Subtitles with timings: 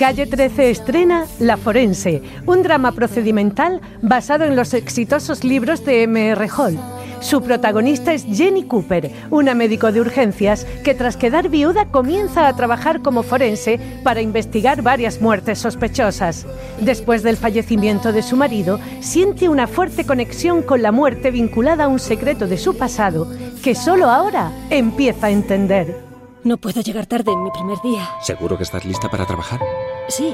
[0.00, 6.48] Calle 13 estrena La Forense, un drama procedimental basado en los exitosos libros de M.R.
[6.56, 6.78] Hall.
[7.20, 12.56] Su protagonista es Jenny Cooper, una médico de urgencias que tras quedar viuda comienza a
[12.56, 16.46] trabajar como forense para investigar varias muertes sospechosas.
[16.80, 21.88] Después del fallecimiento de su marido, siente una fuerte conexión con la muerte vinculada a
[21.88, 23.30] un secreto de su pasado
[23.62, 26.09] que solo ahora empieza a entender.
[26.44, 28.08] No puedo llegar tarde en mi primer día.
[28.22, 29.60] ¿Seguro que estás lista para trabajar?
[30.08, 30.32] Sí.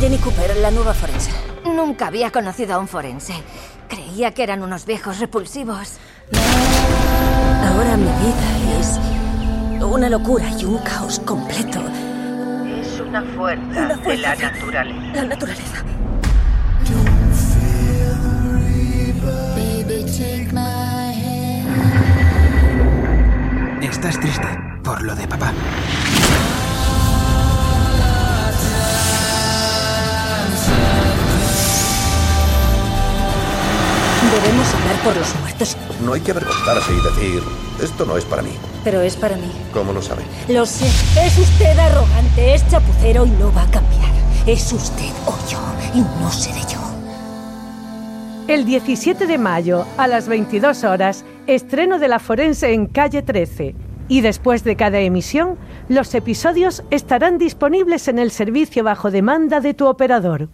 [0.00, 1.30] Jenny Cooper, la nueva forense.
[1.64, 3.34] Nunca había conocido a un forense.
[3.88, 5.94] Creía que eran unos viejos repulsivos.
[7.64, 8.98] Ahora mi vida es
[9.84, 11.80] una locura y un caos completo.
[12.80, 14.34] Es una fuerza, Una de fuerza.
[14.36, 15.12] la naturaleza.
[15.14, 15.84] La naturaleza.
[23.92, 24.48] Estás triste
[24.82, 25.52] por lo de papá.
[34.32, 37.42] Debemos hablar por los muertos, No hay que avergonzarse y decir,
[37.82, 38.52] esto no es para mí.
[38.84, 39.50] pero es para mí.
[39.72, 40.22] ¿Cómo lo sabe?
[40.48, 40.86] Lo sé.
[40.86, 44.10] Es usted arrogante, es chapucero y no va a cambiar.
[44.46, 45.58] Es usted o yo
[45.94, 46.80] y no seré yo.
[48.48, 53.74] El 17 de mayo, a las 22 horas, estreno de La Forense en Calle 13.
[54.08, 55.56] Y después de cada emisión,
[55.88, 60.48] los episodios estarán disponibles en el servicio bajo demanda de tu operador.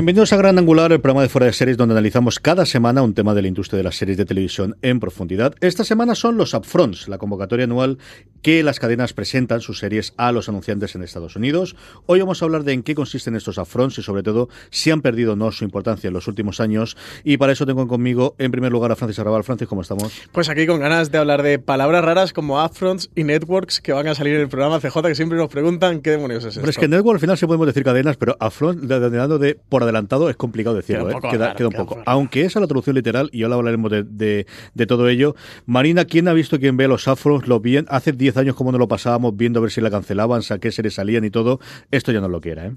[0.00, 3.12] Bienvenidos a Gran Angular, el programa de fuera de series donde analizamos cada semana un
[3.12, 5.54] tema de la industria de las series de televisión en profundidad.
[5.60, 7.98] Esta semana son los upfronts, la convocatoria anual
[8.40, 11.76] que las cadenas presentan sus series a los anunciantes en Estados Unidos.
[12.06, 15.02] Hoy vamos a hablar de en qué consisten estos upfronts y sobre todo si han
[15.02, 16.96] perdido o no su importancia en los últimos años.
[17.22, 19.44] Y para eso tengo conmigo en primer lugar a Francis Arrabal.
[19.44, 20.18] Francis, ¿cómo estamos?
[20.32, 24.08] Pues aquí con ganas de hablar de palabras raras como upfronts y networks que van
[24.08, 26.62] a salir en el programa CJ que siempre nos preguntan qué demonios es esto.
[26.62, 29.89] Pero es que Network al final sí podemos decir cadenas, pero upfront, denominado de por
[29.90, 31.20] adelantado, es complicado decirlo, Queda un ¿eh?
[31.20, 32.02] poco queda, raro, queda un queda un poco.
[32.06, 35.34] Aunque esa es la traducción literal, y ahora hablaremos de, de- de todo ello.
[35.66, 37.46] Marina, ¿quién ha visto, quién ve los upfronts?
[37.48, 40.40] Lo bien, hace 10 años como no lo pasábamos viendo a ver si la cancelaban,
[40.50, 41.60] a qué series salían y todo.
[41.90, 42.72] Esto ya no lo quiera, ¿eh?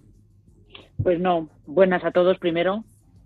[1.02, 2.84] Pues no, buenas a todos primero,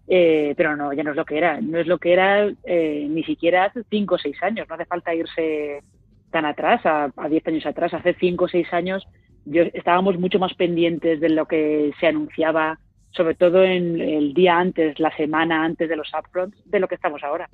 [0.08, 1.60] eh, pero no, ya no es lo que era.
[1.62, 4.68] No es lo que era eh, ni siquiera hace cinco o seis años.
[4.70, 5.84] No hace falta irse
[6.32, 7.94] tan atrás, a, a diez años atrás.
[7.94, 9.06] Hace cinco o seis años
[9.46, 12.80] yo, estábamos mucho más pendientes de lo que se anunciaba,
[13.18, 16.96] sobre todo en el día antes, la semana antes de los upfronts, de lo que
[16.96, 17.50] estamos ahora.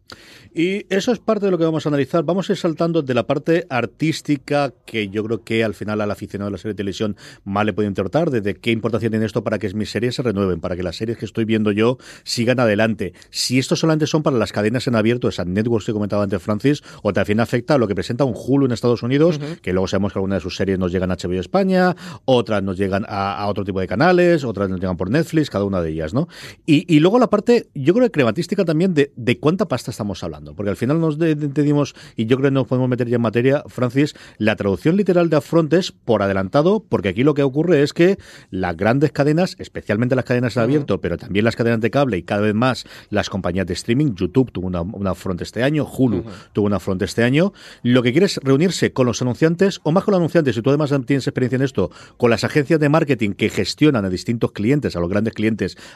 [0.54, 2.24] Y eso es parte de lo que vamos a analizar.
[2.24, 6.12] Vamos a ir saltando de la parte artística, que yo creo que al final al
[6.12, 7.16] aficionado de la serie de televisión
[7.46, 10.60] más le puede importar, desde qué importancia tiene esto para que mis series se renueven,
[10.60, 13.14] para que las series que estoy viendo yo sigan adelante.
[13.30, 16.84] Si esto solamente son para las cadenas en abierto, esas networks que comentaba antes Francis,
[17.02, 20.14] o también afecta a lo que presenta un Hulu en Estados Unidos, que luego sabemos
[20.14, 23.48] que algunas de sus series nos llegan a HBO España, otras nos llegan a, a
[23.48, 26.28] otro tipo de canales, otras nos llegan por Netflix, cada una de ellas, ¿no?
[26.66, 30.24] Y, y luego la parte, yo creo que crematística también de, de cuánta pasta estamos
[30.24, 33.08] hablando, porque al final nos de- de- entendimos, y yo creo que nos podemos meter
[33.08, 37.34] ya en materia, Francis, la traducción literal de upfront es por adelantado, porque aquí lo
[37.34, 38.18] que ocurre es que
[38.50, 42.24] las grandes cadenas, especialmente las cadenas en abierto, pero también las cadenas de cable y
[42.24, 46.66] cada vez más las compañías de streaming, YouTube tuvo una, una este año, Hulu tuvo
[46.66, 47.54] una upfront este año,
[47.84, 50.70] lo que quiere es reunirse con los anunciantes, o más con los anunciantes, si tú
[50.70, 54.96] además tienes experiencia en esto, con las agencias de marketing que gestionan a distintos clientes,
[54.96, 55.43] a los grandes clientes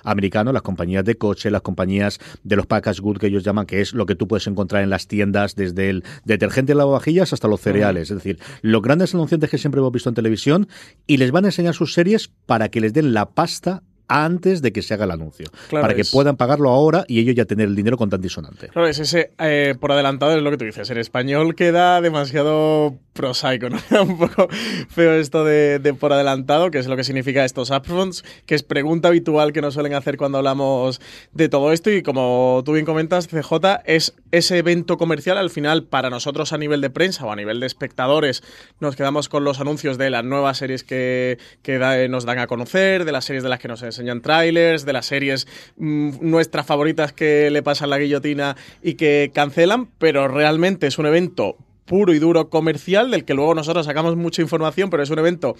[0.03, 3.81] americanos, las compañías de coche, las compañías de los package good que ellos llaman, que
[3.81, 7.47] es lo que tú puedes encontrar en las tiendas, desde el detergente de lavavajillas hasta
[7.47, 8.11] los cereales.
[8.11, 10.67] Es decir, los grandes anunciantes que siempre hemos visto en televisión
[11.05, 14.71] y les van a enseñar sus series para que les den la pasta antes de
[14.71, 15.47] que se haga el anuncio.
[15.69, 18.69] Claro, para que puedan pagarlo ahora y ellos ya tener el dinero con y sonante.
[18.69, 20.89] Claro, es ese, eh, por adelantado es lo que tú dices.
[20.89, 23.77] En español queda demasiado prosaico, ¿no?
[23.89, 24.47] Queda un poco
[24.89, 28.63] feo esto de, de por adelantado, que es lo que significa estos upfronts, que es
[28.63, 31.01] pregunta habitual que nos suelen hacer cuando hablamos
[31.33, 31.91] de todo esto.
[31.91, 36.57] Y como tú bien comentas, CJ, es ese evento comercial al final para nosotros a
[36.57, 38.41] nivel de prensa o a nivel de espectadores.
[38.79, 42.47] Nos quedamos con los anuncios de las nuevas series que, que da- nos dan a
[42.47, 45.47] conocer, de las series de las que nos enseñan trailers, de las series
[45.77, 51.05] mm, nuestras favoritas que le pasan la guillotina y que cancelan, pero realmente es un
[51.05, 55.19] evento puro y duro comercial del que luego nosotros sacamos mucha información, pero es un
[55.19, 55.55] evento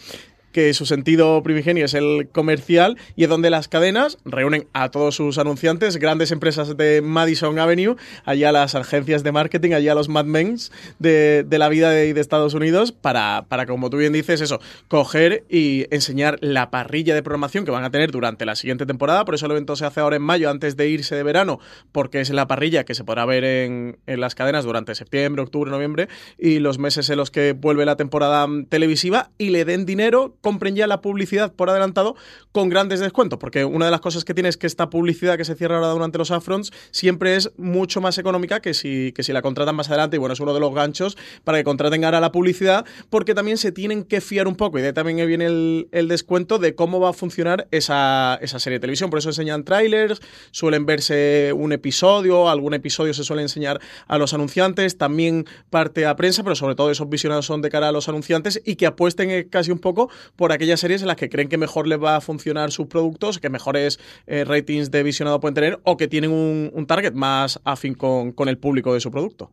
[0.51, 5.15] que su sentido primigenio es el comercial y es donde las cadenas reúnen a todos
[5.15, 7.95] sus anunciantes, grandes empresas de Madison Avenue,
[8.25, 10.47] allá las agencias de marketing, allá los Mad Men
[10.99, 15.45] de, de la vida de, Estados Unidos, para, para, como tú bien dices, eso, coger
[15.49, 19.23] y enseñar la parrilla de programación que van a tener durante la siguiente temporada.
[19.23, 21.59] Por eso el evento se hace ahora en mayo, antes de irse de verano,
[21.91, 25.69] porque es la parrilla que se podrá ver en, en las cadenas durante septiembre, octubre,
[25.69, 26.07] noviembre
[26.37, 30.35] y los meses en los que vuelve la temporada mm, televisiva y le den dinero,
[30.41, 32.15] compren ya la publicidad por adelantado
[32.51, 35.45] con grandes descuentos, porque una de las cosas que tiene es que esta publicidad que
[35.45, 39.33] se cierra ahora durante los upfronts siempre es mucho más económica que si, que si
[39.33, 42.19] la contratan más adelante y bueno, es uno de los ganchos para que contraten ahora
[42.19, 45.45] la publicidad, porque también se tienen que fiar un poco y de ahí también viene
[45.45, 49.29] el, el descuento de cómo va a funcionar esa, esa serie de televisión, por eso
[49.29, 55.45] enseñan trailers, suelen verse un episodio, algún episodio se suele enseñar a los anunciantes, también
[55.69, 58.75] parte a prensa, pero sobre todo esos visionados son de cara a los anunciantes y
[58.75, 61.87] que apuesten eh, casi un poco por aquellas series en las que creen que mejor
[61.87, 65.97] les va a funcionar sus productos, que mejores eh, ratings de visionado pueden tener o
[65.97, 69.51] que tienen un, un target más afín con, con el público de su producto.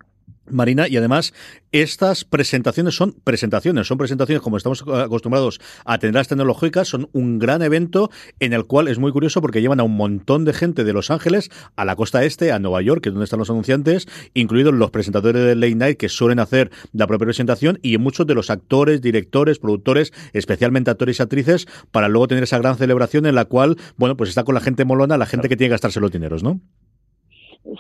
[0.51, 1.33] Marina, y además
[1.73, 7.39] estas presentaciones son presentaciones, son presentaciones como estamos acostumbrados a tener las tecnológicas, son un
[7.39, 8.11] gran evento
[8.41, 11.11] en el cual es muy curioso porque llevan a un montón de gente de Los
[11.11, 14.75] Ángeles a la costa este, a Nueva York, que es donde están los anunciantes, incluidos
[14.75, 18.51] los presentadores de Late Night que suelen hacer la propia presentación y muchos de los
[18.51, 23.47] actores, directores, productores, especialmente actores y actrices, para luego tener esa gran celebración en la
[23.47, 26.13] cual, bueno, pues está con la gente molona, la gente que tiene que gastarse los
[26.13, 26.61] dineros, ¿no?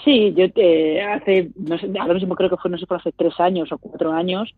[0.04, 3.12] Sí, yo eh, hace, no sé, ahora mismo creo que fue, no sé, por hace
[3.12, 4.54] tres años o cuatro años,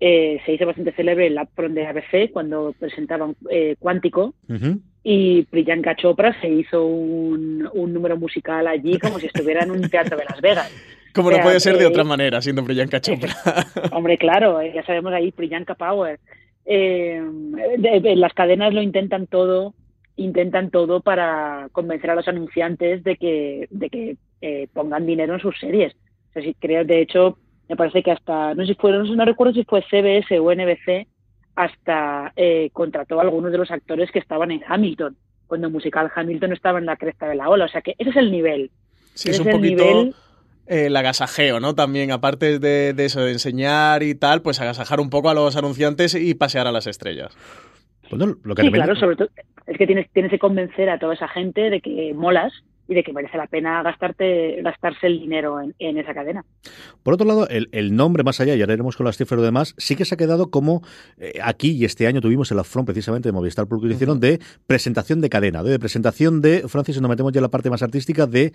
[0.00, 4.80] eh, se hizo bastante célebre el upfront de ABC cuando presentaban eh, Cuántico Uh -huh.
[5.04, 9.82] y Priyanka Chopra se hizo un, un, número musical allí como si estuviera en un
[9.90, 10.72] teatro de Las Vegas.
[11.12, 13.34] Como o sea, no puede ser de eh, otra manera, siendo Priyanka Chopra.
[13.92, 16.20] Hombre, claro, ya sabemos ahí Priyanka Power.
[16.64, 19.74] De, de, las cadenas lo intentan todo
[20.16, 25.40] intentan todo para convencer a los anunciantes de que, de que eh, pongan dinero en
[25.40, 25.94] sus series.
[26.30, 27.38] O sea, si creo, de hecho,
[27.68, 30.52] me parece que hasta, no sé si fue, no, no recuerdo si fue CBS o
[30.52, 31.06] NBC,
[31.56, 35.16] hasta eh, contrató a algunos de los actores que estaban en Hamilton,
[35.46, 37.66] cuando el musical Hamilton estaba en la cresta de la ola.
[37.66, 38.70] O sea que ese es el nivel.
[39.14, 40.14] Sí, ese es un poquito nivel...
[40.66, 41.74] el agasajeo, ¿no?
[41.74, 45.56] También, aparte de, de, eso, de enseñar y tal, pues agasajar un poco a los
[45.56, 47.36] anunciantes y pasear a las estrellas.
[48.10, 49.28] Bueno, lo que sí, claro, sobre todo
[49.66, 52.52] es que tienes, tienes que convencer a toda esa gente de que molas
[52.90, 56.44] y de que merece la pena gastarte, gastarse el dinero en, en esa cadena.
[57.04, 59.44] Por otro lado, el, el, nombre más allá, y ahora iremos con las cifras y
[59.44, 60.82] demás, sí que se ha quedado como
[61.18, 63.94] eh, aquí y este año tuvimos el upfront precisamente de Movistar Plus que uh -huh.
[63.94, 67.48] hicieron de presentación de cadena, de, de presentación de, Francis, nos metemos ya en la
[67.48, 68.52] parte más artística de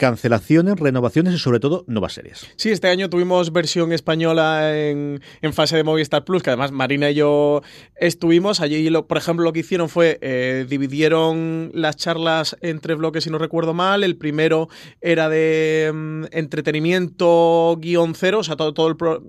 [0.00, 2.48] cancelaciones, renovaciones y sobre todo nuevas series.
[2.56, 5.20] Sí, este año tuvimos versión española en,
[5.52, 7.60] fase de Movistar Plus, que además Marina y yo
[7.96, 8.60] estuvimos.
[8.60, 13.36] Allí, por ejemplo, lo que hicieron fue eh, dividieron las charlas entre bloques, si no
[13.36, 14.02] recuerdo mal.
[14.02, 14.70] El primero
[15.02, 19.22] era de um, entretenimiento guion cero, o sea, todo, todo pro,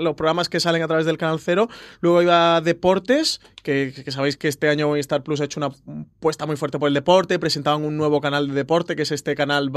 [0.00, 1.68] los programas que salen a través del canal cero.
[2.00, 5.70] Luego iba deportes, que, sabéis que este año Movistar Plus ha hecho una
[6.18, 7.38] puesta muy fuerte por el deporte.
[7.38, 9.70] Presentaban un nuevo canal de deporte, que es este canal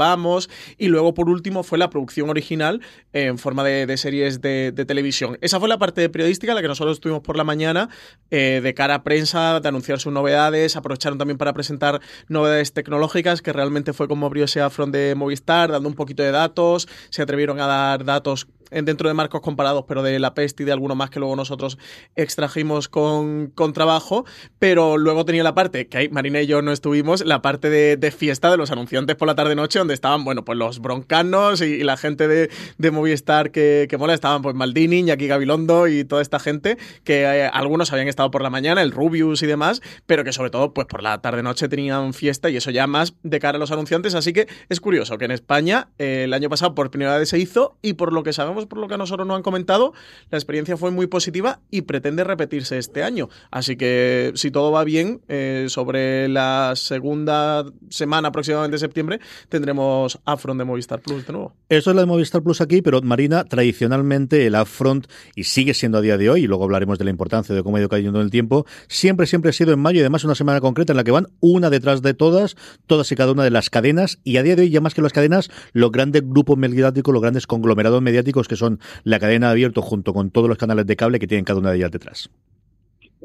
[0.78, 2.80] Y luego, por último, fue la producción original
[3.12, 5.38] en forma de, de series de, de, televisión.
[5.40, 7.88] Esa fue la parte periodística, la que nosotros estuvimos por la mañana,
[8.30, 10.76] eh, de cara a prensa, de anunciar sus novedades.
[10.76, 15.88] Aprovecharon también para presentar novedades tecnológicas, que realmente fue como abrió ese de Movistar, dando
[15.88, 16.88] un poquito de datos.
[17.10, 20.72] Se atrevieron a dar datos dentro de marcos comparados, pero de la peste y de
[20.72, 21.78] alguno más que luego nosotros
[22.14, 24.24] extrajimos con, con trabajo.
[24.58, 27.96] Pero luego tenía la parte, que ahí Marina y yo no estuvimos, la parte de,
[27.96, 31.66] de fiesta de los anunciantes por la tarde-noche, donde estaban, bueno, pues los broncanos y,
[31.66, 36.04] y la gente de, de Movistar que, que, mola, estaban pues Maldini, Iñaki Gabilondo y
[36.04, 39.82] toda esta gente, que eh, algunos habían estado por la mañana, el Rubius y demás,
[40.06, 43.38] pero que sobre todo, pues por la tarde-noche tenían fiesta y eso ya más de
[43.40, 44.14] cara a los anunciantes.
[44.14, 47.38] Así que es curioso que en España eh, el año pasado por primera vez se
[47.38, 49.92] hizo y por lo que sabemos por lo que a nosotros nos han comentado,
[50.30, 53.28] la experiencia fue muy positiva y pretende repetirse este año.
[53.50, 59.20] Así que si todo va bien, eh, sobre la segunda semana aproximadamente de septiembre
[59.50, 61.52] tendremos Upfront de Movistar Plus de nuevo.
[61.68, 65.98] Eso es la de Movistar Plus aquí, pero Marina, tradicionalmente el Upfront, y sigue siendo
[65.98, 68.20] a día de hoy, y luego hablaremos de la importancia de cómo ha ido cayendo
[68.20, 70.96] en el tiempo, siempre, siempre ha sido en mayo y además una semana concreta en
[70.96, 74.36] la que van una detrás de todas, todas y cada una de las cadenas, y
[74.36, 77.46] a día de hoy ya más que las cadenas, los grandes grupos mediáticos, los grandes
[77.46, 81.26] conglomerados mediáticos que son la cadena abierto junto con todos los canales de cable que
[81.26, 82.30] tienen cada una de ellas detrás.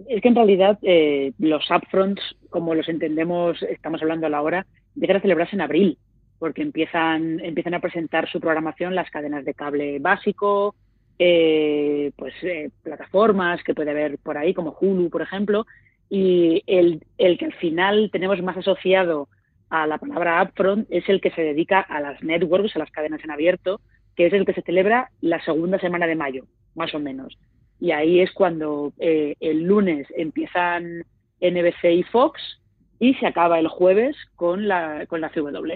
[0.07, 4.65] Es que en realidad eh, los upfronts, como los entendemos, estamos hablando a la hora,
[4.95, 5.97] dejan de celebrarse en abril,
[6.39, 10.75] porque empiezan, empiezan a presentar su programación las cadenas de cable básico,
[11.19, 15.65] eh, pues eh, plataformas que puede haber por ahí, como Hulu, por ejemplo,
[16.09, 19.29] y el que al final tenemos más asociado
[19.71, 23.23] a la palabra upfront es el que se dedica a las networks, a las cadenas
[23.23, 23.79] en abierto,
[24.21, 27.39] que es el que se celebra la segunda semana de mayo, más o menos.
[27.79, 31.03] Y ahí es cuando eh, el lunes empiezan
[31.39, 32.39] NBC y Fox
[32.99, 35.73] y se acaba el jueves con la, con la CW.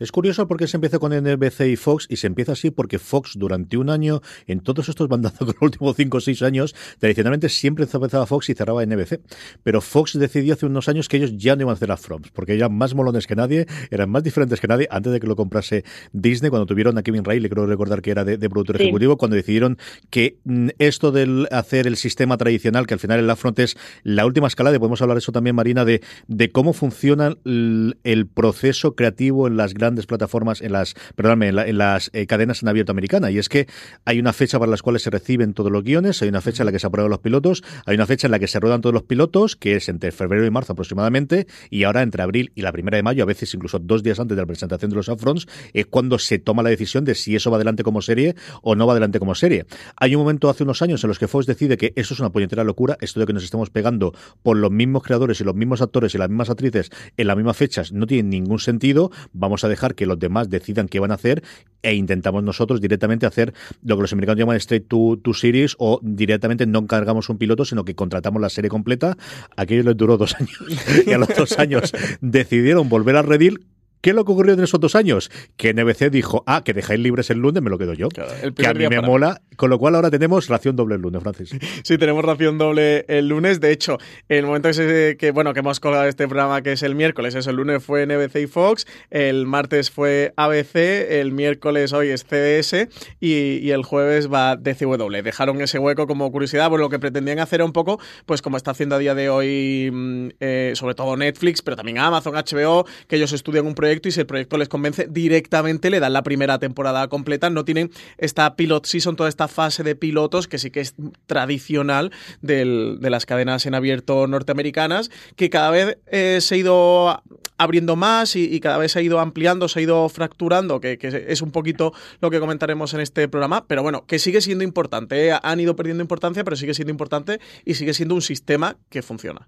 [0.00, 3.34] Es curioso porque se empieza con NBC y Fox y se empieza así porque Fox
[3.36, 7.50] durante un año, en todos estos bandazos con los últimos 5 o 6 años, tradicionalmente
[7.50, 9.20] siempre empezaba Fox y cerraba NBC.
[9.62, 12.30] Pero Fox decidió hace unos años que ellos ya no iban a hacer las Froms,
[12.30, 15.36] porque eran más molones que nadie, eran más diferentes que nadie, antes de que lo
[15.36, 19.36] comprase Disney, cuando tuvieron a Kevin Riley, creo recordar que era de, productor ejecutivo, cuando
[19.36, 19.76] decidieron
[20.08, 24.24] que mm, esto del hacer el sistema tradicional, que al final el Upfront es la
[24.24, 28.94] última escala, de podemos hablar eso también, Marina, de, de cómo funciona el, el proceso
[28.94, 32.92] creativo en las grandes grandes plataformas, en las, perdóname, en, las eh, cadenas en abierto
[32.92, 33.30] americana.
[33.30, 33.66] Y es que
[34.04, 36.66] hay una fecha para las cuales se reciben todos los guiones, hay una fecha en
[36.66, 38.94] la que se aprueban los pilotos, hay una fecha en la que se ruedan todos
[38.94, 42.72] los pilotos, que es entre febrero y marzo aproximadamente, y ahora entre abril y la
[42.72, 45.46] primera de mayo, a veces incluso dos días antes de la presentación de los upfronts,
[45.72, 48.86] es cuando se toma la decisión de si eso va adelante como serie o no
[48.86, 49.66] va adelante como serie.
[49.96, 52.30] Hay un momento hace unos años en los que Fox decide que eso es una
[52.30, 55.82] puñetera locura, esto de que nos estemos pegando por los mismos creadores y los mismos
[55.82, 59.68] actores y las mismas actrices en las mismas fechas no tiene ningún sentido, vamos a
[59.68, 61.42] dejar que los demás decidan qué van a hacer
[61.82, 65.98] e intentamos nosotros directamente hacer lo que los americanos llaman straight to, to series o
[66.02, 69.16] directamente no encargamos un piloto, sino que contratamos la serie completa.
[69.56, 70.58] Aquello les duró dos años
[71.06, 73.66] y a los dos años decidieron volver a Redil
[74.00, 75.30] ¿Qué es lo que ocurrió en esos dos años?
[75.56, 78.08] Que NBC dijo, ah, que dejáis libres el lunes, me lo quedo yo.
[78.08, 79.42] que a mí me mola.
[79.56, 81.50] Con lo cual ahora tenemos ración doble el lunes, Francis.
[81.82, 83.60] Sí, tenemos ración doble el lunes.
[83.60, 86.94] De hecho, el momento que, que, bueno, que hemos colgado este programa, que es el
[86.94, 92.08] miércoles, eso, el lunes fue NBC y Fox, el martes fue ABC, el miércoles hoy
[92.08, 92.88] es CBS
[93.20, 95.22] y, el jueves va DCW.
[95.22, 98.70] Dejaron ese hueco como curiosidad, pues lo que pretendían hacer un poco, pues como está
[98.72, 103.16] haciendo a día de hoy, mm, eh, sobre todo Netflix, pero también Amazon, HBO, que
[103.16, 106.58] ellos estudian un proyecto y si el proyecto les convence, directamente le dan la primera
[106.58, 107.50] temporada completa.
[107.50, 110.94] No tienen esta pilot season, toda esta fase de pilotos que sí que es
[111.26, 117.22] tradicional de las cadenas en abierto norteamericanas, que cada vez eh, se ha ido
[117.58, 121.42] abriendo más y, cada vez se ha ido ampliando, se ha ido fracturando, que, es
[121.42, 125.28] un poquito lo que comentaremos en este programa, pero bueno, que sigue siendo importante.
[125.28, 125.38] ¿eh?
[125.42, 129.46] Han ido perdiendo importancia, pero sigue siendo importante y sigue siendo un sistema que funciona.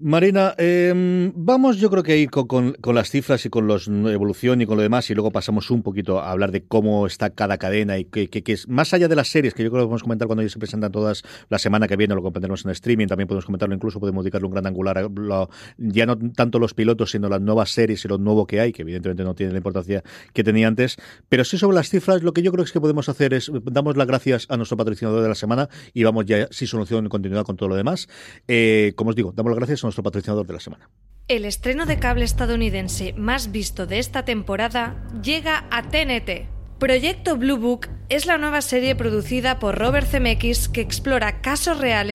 [0.00, 4.66] Marina, em, vamos yo creo que ir con, las cifras y con la evolución y
[4.66, 7.98] con lo demás y luego pasamos un poquito a hablar de cómo está cada cadena
[7.98, 10.44] y que, es más allá de las series que yo creo que podemos comentar cuando
[10.44, 13.74] ya se presentan todas la semana que viene, lo comprenderemos en streaming, también podemos comentarlo,
[13.74, 17.70] incluso podemos dedicarle un gran angular, a ya no tanto los pilotos, sino las nuevas
[17.70, 20.96] series y lo nuevo que hay, que evidentemente no tiene la importancia que tenía antes,
[21.28, 24.06] pero sí sobre las cifras, lo que yo creo que podemos hacer es, damos las
[24.06, 27.56] gracias a nuestro patrocinador de la semana y vamos ya sin solución y continuidad con
[27.56, 28.08] todo lo demás.
[28.46, 30.88] Eh, como os digo, damos las gracias a nuestro patrocinador de la semana.
[31.28, 36.48] El estreno de cable estadounidense más visto de esta temporada llega a TNT.
[36.78, 42.12] Proyecto Blue Book es la nueva serie producida por Robert Zemeckis que explora casos reales.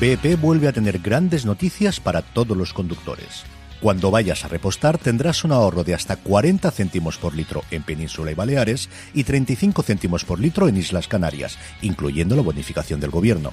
[0.00, 3.44] BP vuelve a tener grandes noticias para todos los conductores.
[3.80, 8.30] Cuando vayas a repostar tendrás un ahorro de hasta 40 céntimos por litro en Península
[8.30, 13.52] y Baleares y 35 céntimos por litro en Islas Canarias, incluyendo la bonificación del gobierno.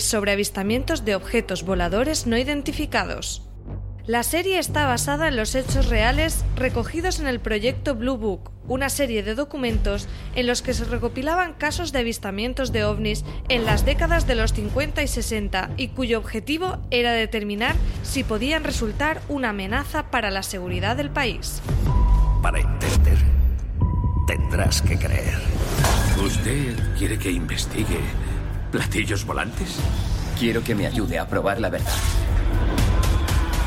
[0.00, 3.48] Sobre avistamientos de objetos voladores no identificados.
[4.06, 8.90] La serie está basada en los hechos reales recogidos en el proyecto Blue Book, una
[8.90, 13.86] serie de documentos en los que se recopilaban casos de avistamientos de ovnis en las
[13.86, 19.50] décadas de los 50 y 60 y cuyo objetivo era determinar si podían resultar una
[19.50, 21.62] amenaza para la seguridad del país.
[22.42, 23.16] Para entender,
[24.26, 25.38] tendrás que creer.
[26.22, 28.00] ¿Usted quiere que investigue
[28.70, 29.78] platillos volantes?
[30.38, 31.92] Quiero que me ayude a probar la verdad.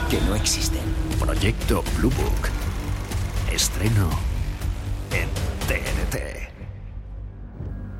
[0.10, 0.82] Que no existen.
[1.20, 2.50] Proyecto Blue Book.
[3.52, 4.10] Estreno
[5.12, 5.28] en
[5.68, 6.42] TNT.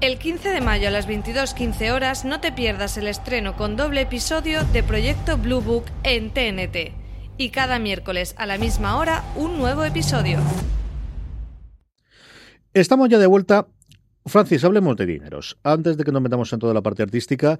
[0.02, 4.02] El 15 de mayo a las 22.15 horas no te pierdas el estreno con doble
[4.02, 6.94] episodio de Proyecto Blue Book en TNT.
[7.38, 10.40] Y cada miércoles a la misma hora un nuevo episodio.
[12.74, 13.68] Estamos ya de vuelta
[14.26, 15.58] Francis, hablemos de dineros.
[15.64, 17.60] Antes de que nos metamos en toda la parte artística,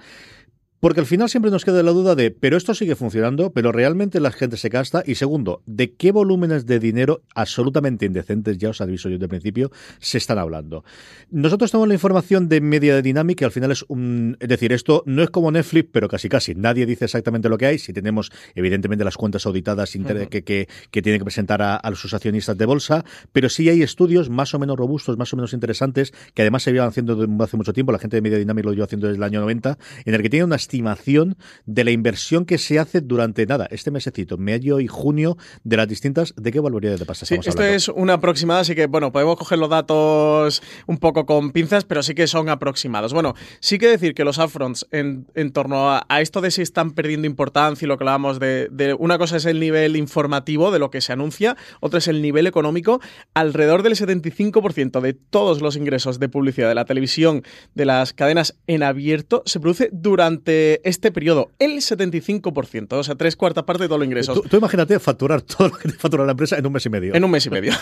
[0.82, 4.20] porque al final siempre nos queda la duda de, pero esto sigue funcionando, pero realmente
[4.20, 5.04] la gente se gasta.
[5.06, 9.72] Y segundo, ¿de qué volúmenes de dinero absolutamente indecentes, ya os aviso yo de principio,
[10.00, 10.84] se están hablando?
[11.30, 14.38] Nosotros tenemos la información de Media Dynamic, que al final es un.
[14.40, 16.56] Es decir, esto no es como Netflix, pero casi casi.
[16.56, 17.78] Nadie dice exactamente lo que hay.
[17.78, 22.16] Si tenemos, evidentemente, las cuentas auditadas que, que, que, tienen que presentar a, a, sus
[22.16, 26.12] accionistas de bolsa, pero sí hay estudios más o menos robustos, más o menos interesantes,
[26.34, 27.92] que además se llevan haciendo hace mucho tiempo.
[27.92, 30.30] La gente de Media Dynamic lo lleva haciendo desde el año 90, en el que
[30.32, 31.36] tiene unas estimación
[31.66, 35.88] de la inversión que se hace durante nada, este mesecito, mayo y junio, de las
[35.88, 36.34] distintas.
[36.38, 39.60] ¿De qué valoridades de pasta sí, Esto es una aproximada, así que, bueno, podemos coger
[39.60, 43.14] los datos un poco con pinzas, pero sí que son aproximados.
[43.14, 46.92] Bueno, sí que decir que los upfronts en, en torno a, esto de si están
[46.92, 50.80] perdiendo importancia y lo que hablábamos de, de, una cosa es el nivel informativo de
[50.80, 53.02] lo que se anuncia, otra es el nivel económico.
[53.34, 57.44] Alrededor del 75% de todos los ingresos de publicidad de la televisión,
[57.76, 63.16] de las cadenas en abierto, se produce durante este este periodo el 75%, o sea,
[63.16, 64.42] tres cuartas partes de todos los ingresos.
[64.44, 67.16] Tú, imagínate facturar todo lo que te factura la empresa en un mes y medio.
[67.16, 67.74] En un mes y medio.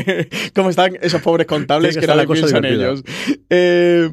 [0.54, 3.02] ¿Cómo están esos pobres contables que, que la piensan ellos?
[3.48, 4.10] Eh,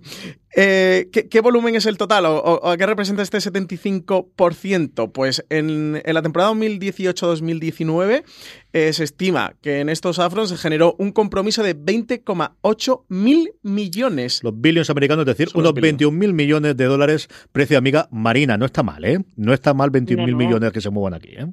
[0.57, 5.11] eh, ¿qué, volumen es el total o, a qué representa este 75%?
[5.11, 8.23] Pues en, la temporada 2018-2019
[8.71, 14.41] eh, se estima que en estos afros se generó un compromiso de 20,8 mil millones.
[14.43, 18.57] Los billions americanos, es decir, unos 21 mil millones de dólares, precio amiga marina.
[18.57, 19.19] No está mal, ¿eh?
[19.35, 21.47] No está mal 21 mil millones que se muevan aquí, ¿eh?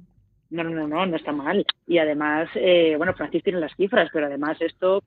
[0.51, 1.65] No, no, no, no, está mal.
[1.88, 5.03] Y además, eh, bueno, Francis tiene las cifras, pero además esto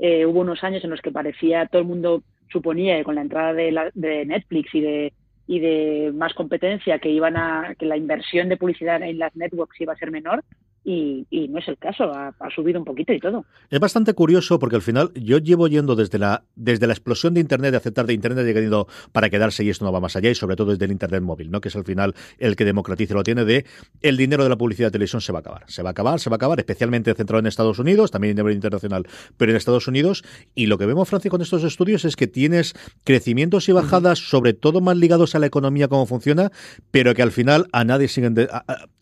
[0.00, 3.52] hubo unos años en los que parecía todo el mundo suponía que con la entrada
[3.52, 5.12] de, la, de Netflix y de
[5.46, 9.80] y de más competencia que iban a que la inversión de publicidad en las networks
[9.80, 10.44] iba a ser menor
[10.84, 13.44] y, no es el caso, ha, subido un poquito y todo.
[13.68, 17.40] Es bastante curioso porque al final yo llevo yendo desde la desde la explosión de
[17.40, 20.30] Internet, de aceptar de Internet, ha llegado para quedarse y esto no va más allá
[20.30, 21.60] y sobre todo desde el Internet móvil, ¿no?
[21.60, 23.66] que es al final el que democratiza lo tiene de
[24.00, 26.20] el dinero de la publicidad de televisión se va a acabar, se va a acabar,
[26.20, 29.56] se va a acabar, especialmente centrado en Estados Unidos, también en nivel internacional, pero en
[29.56, 33.72] Estados Unidos y lo que vemos, Francia, con estos estudios es que tienes crecimientos y
[33.72, 36.50] bajadas, sobre todo más ligados a la economía, cómo funciona,
[36.90, 38.34] pero que al final a nadie siguen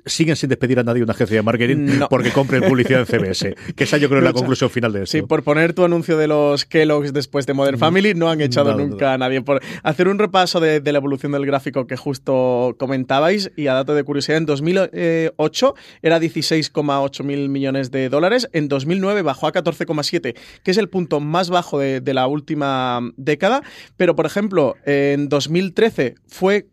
[0.09, 3.55] siguen sin despedir a nadie una agencia de marketing porque compren publicidad en CBS.
[3.75, 5.19] Que esa yo creo es la conclusión final de esto.
[5.19, 7.81] Sí, por poner tu anuncio de los Kellogg's después de Modern mm.
[7.81, 9.43] Family, no han echado nunca a nadie.
[9.43, 13.95] Por hacer un repaso de, la evolución del gráfico que justo comentabais, y a dato
[13.95, 20.35] de curiosidad, en 2008 era 16,8 mil millones de dólares, en 2009 bajó a 14,7,
[20.63, 23.63] que es el punto más bajo de, de la última década,
[23.97, 26.67] pero por ejemplo, en 2013 fue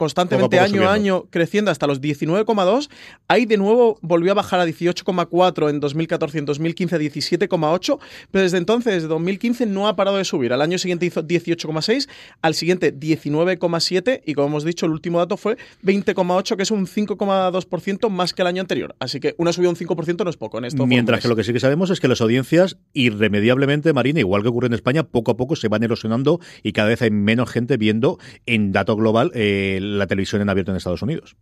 [0.00, 2.88] constantemente año a año creciendo hasta los 19,2.
[3.28, 7.98] Ahí de nuevo volvió a bajar a 18,4 en 2014 y en 2015 a 17,8.
[8.30, 10.54] Pero desde entonces, desde 2015, no ha parado de subir.
[10.54, 12.08] Al año siguiente hizo 18,6,
[12.40, 16.86] al siguiente 19,7 y como hemos dicho, el último dato fue 20,8, que es un
[16.86, 18.96] 5,2% más que el año anterior.
[19.00, 20.86] Así que una subida de un 5% no es poco en esto.
[20.86, 24.48] Mientras que lo que sí que sabemos es que las audiencias, irremediablemente, Marina, igual que
[24.48, 27.76] ocurre en España, poco a poco se van erosionando y cada vez hay menos gente
[27.76, 31.36] viendo en dato global el la televisión en abierto en Estados Unidos.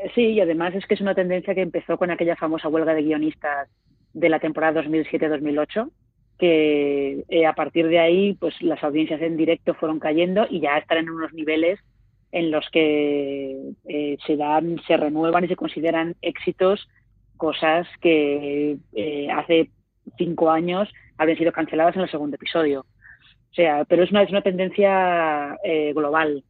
[0.00, 2.94] Eh, sí, y además es que es una tendencia que empezó con aquella famosa huelga
[2.94, 3.68] de guionistas
[4.12, 5.90] de la temporada 2007-2008,
[6.38, 10.78] que eh, a partir de ahí pues las audiencias en directo fueron cayendo y ya
[10.78, 11.78] están en unos niveles
[12.32, 16.88] en los que eh, se dan, se renuevan y se consideran éxitos
[17.36, 18.76] cosas que
[19.34, 19.70] hace
[20.18, 22.80] cinco años habrían sido canceladas en el segundo episodio.
[23.50, 25.56] O sea, pero es una, es una tendencia
[25.94, 26.44] global.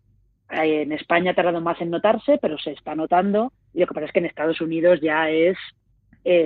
[0.51, 3.53] En España ha tardado más en notarse, pero se está notando.
[3.73, 5.57] Y lo que pasa es que en Estados Unidos ya es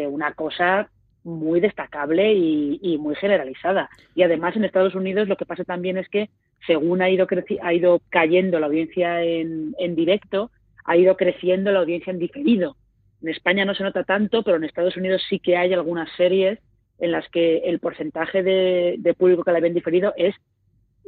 [0.08, 0.88] una cosa
[1.24, 3.88] muy destacable y, muy generalizada.
[4.14, 6.30] Y además en Estados Unidos lo que pasa también es que
[6.66, 7.26] según ha ido,
[7.62, 10.50] ha ido cayendo la audiencia en, directo,
[10.84, 12.76] ha ido creciendo la audiencia en diferido.
[13.22, 16.58] En España no se nota tanto, pero en Estados Unidos sí que hay algunas series
[16.98, 20.34] en las que el porcentaje de, público que la ven diferido es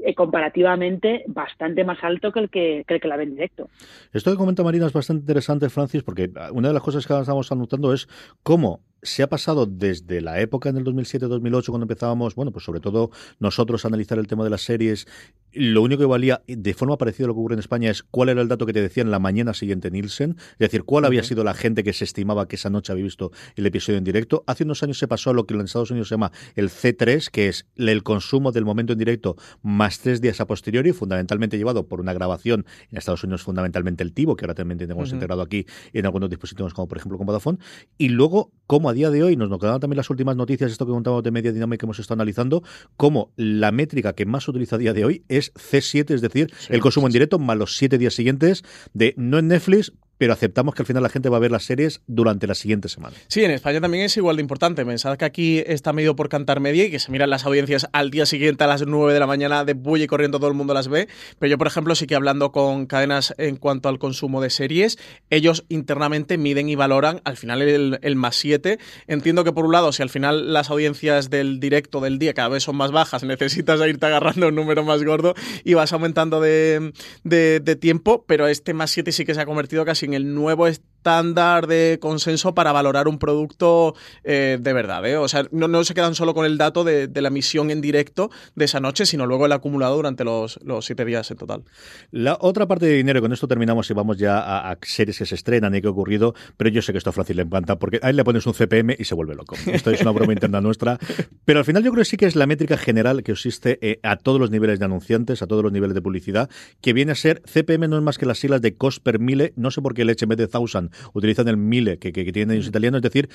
[0.05, 3.69] eh, comparativamente bastante más alto que el que, que el que la ven directo.
[4.13, 7.51] Esto que comenta Marina es bastante interesante, Francis, porque una de las cosas que estamos
[7.51, 8.09] anotando es
[8.43, 12.81] cómo se ha pasado desde la época en el 2007-2008 cuando empezábamos, bueno, pues sobre
[12.81, 15.07] todo nosotros a analizar el tema de las series,
[15.53, 18.29] lo único que valía de forma parecida a lo que ocurre en España es cuál
[18.29, 21.23] era el dato que te decía en la mañana siguiente Nielsen, es decir, cuál había
[21.23, 24.45] sido la gente que se estimaba que esa noche había visto el episodio en directo.
[24.47, 27.31] Hace unos años se pasó a lo que en Estados Unidos se llama el C3,
[27.31, 31.87] que es el consumo del momento en directo más tres días a posteriori, fundamentalmente llevado
[31.87, 35.67] por una grabación en Estados Unidos, fundamentalmente el Tivo, que ahora también tenemos integrado aquí
[35.93, 37.59] en algunos dispositivos como por ejemplo con Vodafone,
[37.99, 40.87] y luego cómo a día de hoy, nos, nos quedaban también las últimas noticias, esto
[40.87, 42.63] que contamos de media dinámica que hemos estado analizando,
[42.97, 46.53] cómo la métrica que más se utiliza a día de hoy es C7, es decir,
[46.69, 50.75] el consumo en directo más los siete días siguientes de no en Netflix, pero aceptamos
[50.75, 53.17] que al final la gente va a ver las series durante la siguiente semana.
[53.29, 54.85] Sí, en España también es igual de importante.
[54.85, 58.11] Pensad que aquí está medido por Cantar Media y que se miran las audiencias al
[58.11, 60.75] día siguiente a las 9 de la mañana de bulle y corriendo todo el mundo
[60.75, 61.09] las ve.
[61.39, 64.99] Pero yo, por ejemplo, sí que hablando con cadenas en cuanto al consumo de series,
[65.31, 68.79] ellos internamente miden y valoran al final el, más 7.
[69.07, 72.49] Entiendo que por un lado, si al final las audiencias del directo del día cada
[72.49, 76.93] vez son más bajas, necesitas irte agarrando un número más gordo y vas aumentando de,
[77.25, 80.67] de tiempo, pero este más 7 sí que se ha convertido casi en el nuevo
[81.07, 85.07] estándar de consenso para valorar un producto eh, de verdad.
[85.07, 85.17] ¿eh?
[85.17, 88.65] O sea, no, se quedan solo con el dato de, la emisión en directo de
[88.65, 91.63] esa noche, sino luego el acumulado durante los, siete días en total.
[92.11, 94.39] La otra parte de dinero, con esto terminamos y vamos ya
[94.69, 97.13] a, series que se estrenan y qué ha ocurrido, pero yo sé que esto a
[97.13, 99.55] Francis le encanta porque a él le pones un CPM y se vuelve loco.
[99.67, 100.99] Esto es una broma interna nuestra,
[101.45, 104.01] pero al final yo creo que sí que es la métrica general que existe eh,
[104.03, 107.15] a todos los niveles de anunciantes, a todos los niveles de publicidad, que viene a
[107.15, 109.95] ser CPM no es más que las siglas de cost per mile, no sé por
[109.95, 113.03] qué leche en vez de thousand utilizan el mile que, que, tienen ellos italianos, es
[113.03, 113.29] decir,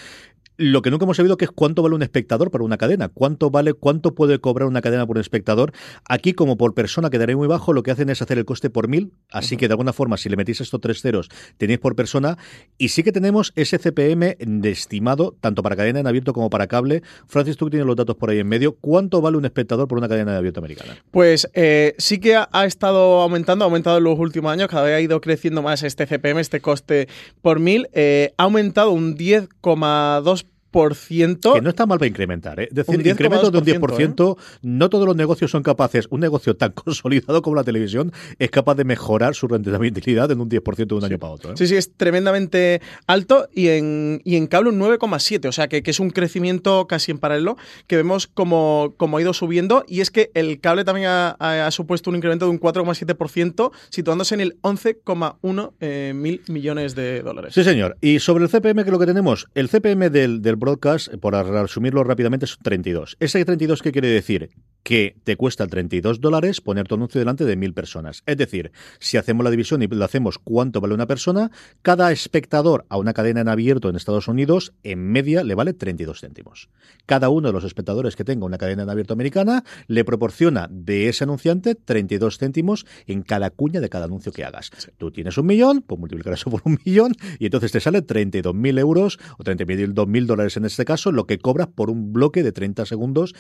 [0.58, 3.50] lo que nunca hemos sabido que es cuánto vale un espectador para una cadena, cuánto
[3.50, 5.72] vale, cuánto puede cobrar una cadena por un espectador.
[6.08, 8.88] Aquí, como por persona quedaría muy bajo, lo que hacen es hacer el coste por
[8.88, 12.38] mil, así que de alguna forma, si le metís estos tres ceros, tenéis por persona,
[12.78, 16.68] y sí que tenemos ese CPM de estimado, tanto para cadena en abierto como para
[16.68, 17.02] cable.
[17.28, 19.98] Francis, tú que tienes los datos por ahí en medio, ¿cuánto vale un espectador por
[19.98, 20.98] una cadena de abierto americana?
[21.10, 24.84] Pues eh, sí que ha, ha, estado aumentando, ha aumentado en los últimos años, cada
[24.84, 27.08] vez ha ido creciendo más este CPM, este coste
[27.42, 32.68] por mil, eh, ha aumentado un 10,2% que no está mal para incrementar, ¿eh?
[32.70, 34.42] Es decir, incremento de un 10%, ¿eh?
[34.62, 38.76] no todos los negocios son capaces, un negocio tan consolidado como la televisión es capaz
[38.76, 41.52] de mejorar su rentabilidad en un 10% de un año para otro.
[41.52, 41.56] ¿eh?
[41.58, 45.84] Sí, sí, es tremendamente alto y en, y en cable un 9,7, o sea que,
[45.84, 47.58] que, es un crecimiento casi en paralelo
[47.88, 52.10] que vemos como, como ha ido subiendo y es que el cable también ha, supuesto
[52.10, 57.54] un incremento de un 4,7%, situándose en el 11,1 eh, mil millones de dólares.
[57.54, 57.98] Sí, señor.
[58.02, 61.34] Y sobre el CPM, que es lo que tenemos, el CPM del, del broadcast, por
[61.34, 63.18] resumirlo rápidamente, es 32.
[63.20, 64.52] ¿Ese 32 qué quiere decir?
[64.84, 68.24] Que te cuesta 32 dólares poner tu anuncio delante de mil personas.
[68.26, 72.86] Es decir, si hacemos la división y lo hacemos cuánto vale una persona, cada espectador
[72.90, 76.70] a una cadena en abierto en Estados Unidos, en media, le vale 32 céntimos.
[77.06, 81.10] Cada uno de los espectadores que tenga una cadena en abierto americana le proporciona de
[81.10, 84.72] ese anunciante 32 céntimos en cada cuña de cada anuncio que hagas.
[84.98, 88.80] Tú tienes un millón, pues multiplicar eso por un millón y entonces te sale 32.000
[88.80, 92.86] euros o 32.000 dólares en este caso, lo que cobras por un bloque de 30
[92.86, 93.34] segundos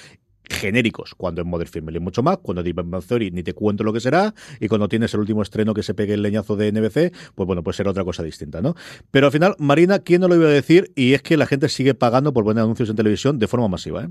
[0.49, 3.93] genéricos, cuando en Modern Family mucho más, cuando en Bang Theory ni te cuento lo
[3.93, 7.13] que será, y cuando tienes el último estreno que se pegue el leñazo de NBC,
[7.35, 8.75] pues bueno, pues será otra cosa distinta, ¿no?
[9.11, 10.91] Pero al final, Marina, ¿quién no lo iba a decir?
[10.95, 14.03] Y es que la gente sigue pagando por poner anuncios en televisión de forma masiva,
[14.03, 14.09] ¿eh?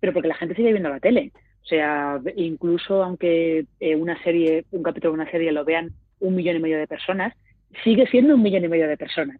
[0.00, 1.32] Pero porque la gente sigue viendo la tele.
[1.62, 6.34] O sea, incluso aunque eh, una serie, un capítulo de una serie lo vean un
[6.34, 7.34] millón y medio de personas,
[7.84, 9.38] sigue siendo un millón y medio de personas.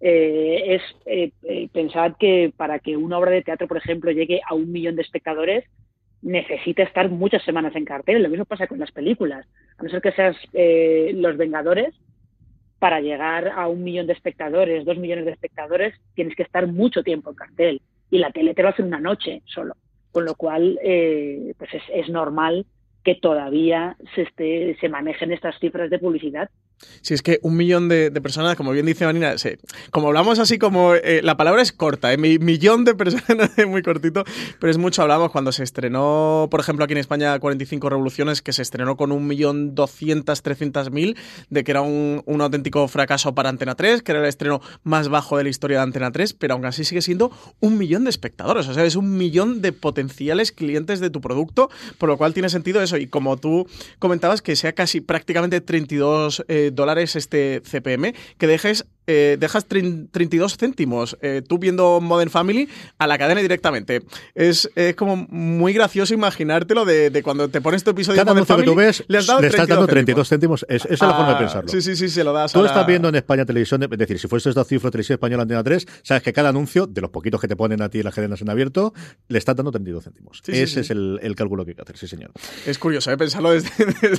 [0.00, 4.40] Eh, es eh, eh, pensad que para que una obra de teatro, por ejemplo, llegue
[4.48, 5.64] a un millón de espectadores,
[6.22, 8.22] necesita estar muchas semanas en cartel.
[8.22, 9.46] Lo mismo pasa con las películas.
[9.78, 10.36] A no ser que seas
[11.14, 11.94] Los Vengadores,
[12.78, 17.02] para llegar a un millón de espectadores, dos millones de espectadores, tienes que estar mucho
[17.02, 17.82] tiempo en cartel.
[18.10, 19.76] Y la tele te va a hacer una noche solo.
[20.12, 22.66] Con lo cual, pues es, es normal
[23.04, 26.50] que todavía se, esté, se manejen estas cifras de publicidad.
[27.02, 29.34] Si es que un millón de, personas, como bien dice Marina,
[29.90, 32.18] como hablamos así como, eh, la palabra es corta, ¿eh?
[32.18, 34.24] millón de personas es muy cortito,
[34.58, 38.52] pero es mucho, hablamos cuando se estrenó, por ejemplo, aquí en España 45 Revoluciones, que
[38.52, 41.16] se estrenó con un millón doscientas, trescientas mil,
[41.48, 45.08] de que era un, un, auténtico fracaso para Antena 3, que era el estreno más
[45.08, 48.10] bajo de la historia de Antena 3, pero aún así sigue siendo un millón de
[48.10, 52.34] espectadores, o sea, es un millón de potenciales clientes de tu producto, por lo cual
[52.34, 53.66] tiene sentido eso, y como tú
[53.98, 61.16] comentabas, que sea casi prácticamente 32 dólares este CPM, que dejes eh, dejas 32 céntimos
[61.20, 64.02] eh, tú viendo Modern Family a la cadena directamente.
[64.34, 68.64] Es, como muy gracioso imaginártelo de, cuando te pones tu episodio Cada de Modern Family,
[68.64, 70.66] que tú ves, le, estás dando 32 céntimos.
[70.68, 71.68] esa es la forma de ah, pensarlo.
[71.68, 72.52] Sí, sí, sí, se lo das.
[72.52, 75.62] Tú estás viendo en España televisión, es decir, si fuese esta cifra televisión española Antena
[75.62, 78.14] 3, sabes que cada anuncio, de los poquitos que te ponen a ti en las
[78.14, 78.92] cadenas en abierto,
[79.28, 80.42] le estás dando 32 céntimos.
[80.46, 82.32] Ese es el, cálculo que hay que hacer, sí, señor.
[82.66, 83.16] Es curioso, ¿eh?
[83.16, 83.70] pensarlo desde,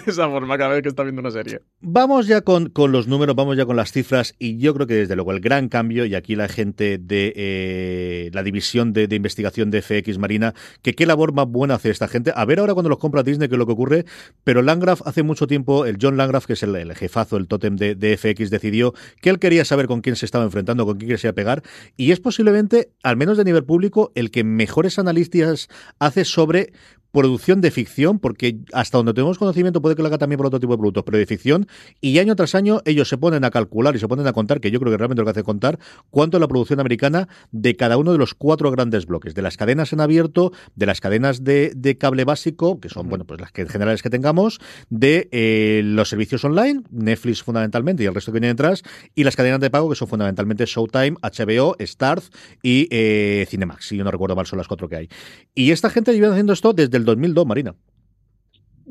[0.07, 1.61] esa forma cada vez que está viendo una serie.
[1.81, 4.95] Vamos ya con, con los números, vamos ya con las cifras, y yo creo que
[4.95, 9.71] desde luego el gran cambio, y aquí la gente de eh, la división de, investigación
[9.71, 12.31] de FX Marina, que qué labor más buena hace esta gente.
[12.35, 14.05] A ver ahora cuando los compra Disney qué es lo que ocurre,
[14.43, 17.95] pero Landgraf hace mucho tiempo, el John Landgraf, que es el, jefazo, el tótem de,
[17.95, 21.33] de, FX, decidió que él quería saber con quién se estaba enfrentando, con quién quería
[21.33, 21.63] pegar,
[21.97, 26.73] y es posiblemente, al menos de nivel público, el que mejores analistas hace sobre
[27.11, 30.59] producción de ficción, porque hasta donde tenemos conocimiento puede que lo haga también por otro
[30.59, 31.67] tipo de productos, pero de ficción,
[31.99, 34.71] y año tras año ellos se ponen a calcular y se ponen a contar, que
[34.71, 37.97] yo creo que realmente lo que hace contar, cuánto es la producción americana de cada
[37.97, 41.97] uno de los cuatro grandes bloques, de las cadenas en abierto, de las cadenas de,
[41.99, 46.43] cable básico, que son, bueno, pues las que generales que tengamos, de eh, los servicios
[46.45, 49.95] online, Netflix fundamentalmente y el resto que viene detrás, y las cadenas de pago, que
[49.95, 52.29] son fundamentalmente Showtime, HBO, Starz
[52.63, 55.09] y eh, Cinemax, si yo no recuerdo mal, son las cuatro que hay.
[55.53, 57.75] Y esta gente lleva haciendo esto desde 2002, Marina.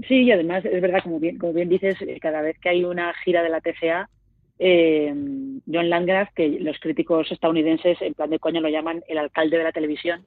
[0.09, 2.85] Sí, y además es verdad, como bien, como bien dices, eh, cada vez que hay
[2.85, 4.09] una gira de la TCA,
[4.59, 5.12] eh,
[5.73, 9.64] John Landgraf, que los críticos estadounidenses en plan de coño lo llaman el alcalde de
[9.64, 10.25] la televisión.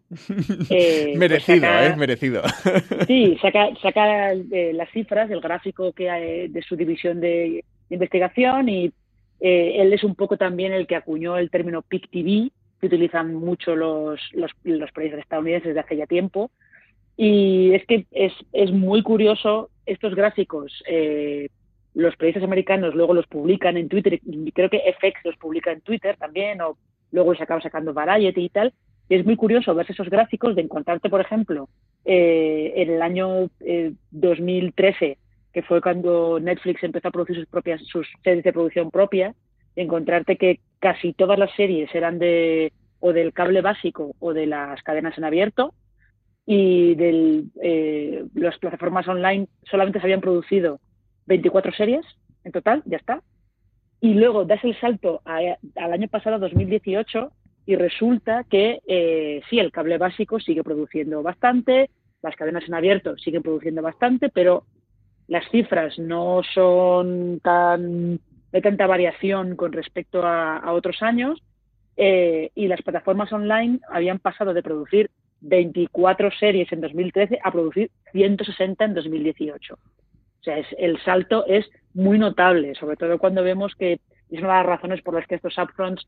[0.69, 1.96] Eh, pues merecido, ¿eh?
[1.96, 2.41] Merecido.
[3.08, 8.91] sí, saca, saca las cifras, el gráfico que hay de su división de investigación y
[9.39, 13.76] él es un poco también el que acuñó el término Peak TV, que utilizan mucho
[13.76, 16.50] los, los, los estadounidenses desde hace ya tiempo
[17.17, 20.84] y es que es, es muy curioso estos gráficos.
[20.88, 21.49] Eh,
[21.93, 24.19] los periodistas americanos luego los publican en Twitter,
[24.54, 26.78] creo que FX los publica en Twitter también, o
[27.12, 28.73] luego se acaba sacando Variety y tal.
[29.10, 31.69] Y es muy curioso ver esos gráficos de encontrarte, por ejemplo,
[32.06, 33.49] eh, en el año
[34.12, 35.17] 2013, eh,
[35.54, 39.36] que fue cuando Netflix empezó a producir sus propias sus series de producción propia,
[39.76, 44.82] encontrarte que casi todas las series eran de o del cable básico o de las
[44.82, 45.73] cadenas en abierto,
[46.45, 50.79] y de eh, las plataformas online solamente se habían producido
[51.25, 52.06] 24 series
[52.43, 53.21] en total, ya está.
[54.01, 57.32] Y luego das el salto al año pasado, 2018,
[57.65, 61.89] y resulta que eh, sí, el cable básico sigue produciendo bastante,
[62.21, 64.65] las cadenas en abierto siguen produciendo bastante, pero
[65.27, 68.19] las cifras no son tan
[68.51, 71.41] de tanta variación con respecto a, otros años
[71.97, 75.10] eh, y las plataformas online habían pasado de producir
[75.43, 79.73] 24 series en 2013 a producir 160 en 2018.
[79.75, 84.58] O sea, es, el salto es muy notable, sobre todo cuando vemos que es una
[84.58, 86.08] de las razones por las que estos upfronts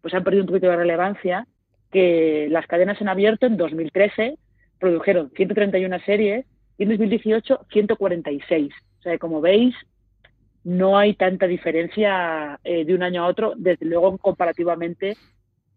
[0.00, 1.46] Pues han perdido un poquito de relevancia
[1.90, 4.38] que las cadenas en abierto en 2013
[4.78, 8.72] produjeron 131 series y en 2018 146.
[8.98, 9.74] O sea, como veis,
[10.64, 13.54] no hay tanta diferencia eh, de un año a otro.
[13.56, 15.16] Desde luego, comparativamente,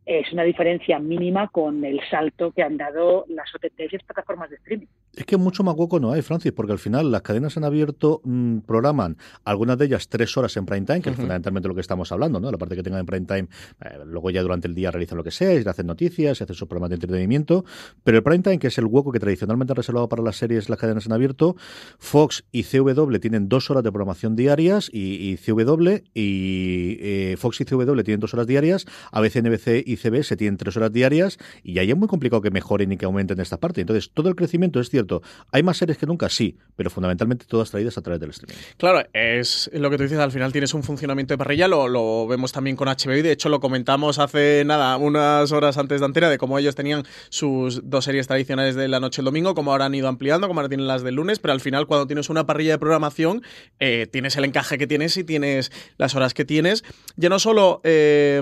[0.05, 4.49] es una diferencia mínima con el salto que han dado las OTTs y las plataformas
[4.49, 4.87] de streaming.
[5.13, 8.21] Es que mucho más hueco no hay, Francis, porque al final las cadenas en abierto
[8.23, 11.81] mm, programan algunas de ellas tres horas en prime time, que es fundamentalmente lo que
[11.81, 12.49] estamos hablando, ¿no?
[12.49, 13.47] La parte que tengan en prime time,
[13.83, 16.55] eh, luego ya durante el día realizan lo que sea, y hacen noticias, y hacen
[16.55, 17.65] sus programas de entretenimiento,
[18.03, 20.69] pero el prime time, que es el hueco que tradicionalmente ha reservado para las series,
[20.69, 21.55] las cadenas en abierto,
[21.99, 27.65] Fox y CW tienen dos horas de programación diarias y, CW y eh, Fox y
[27.65, 31.79] CW tienen dos horas diarias, a veces NBC y CBS tienen tres horas diarias y
[31.79, 33.81] ahí es muy complicado que mejoren y que aumenten esta parte.
[33.81, 36.29] Entonces, todo el crecimiento es cierto ¿Hay más series que nunca?
[36.29, 38.61] Sí, pero fundamentalmente todas traídas a través del streaming.
[38.77, 42.27] Claro, es lo que tú dices, al final tienes un funcionamiento de parrilla, lo, lo
[42.27, 46.05] vemos también con HBO y de hecho lo comentamos hace nada, unas horas antes de
[46.05, 49.71] Antena, de cómo ellos tenían sus dos series tradicionales de la noche el domingo, cómo
[49.71, 52.29] ahora han ido ampliando, cómo ahora tienen las del lunes, pero al final cuando tienes
[52.29, 53.43] una parrilla de programación,
[53.79, 56.83] eh, tienes el encaje que tienes y tienes las horas que tienes,
[57.15, 58.41] ya no solo eh,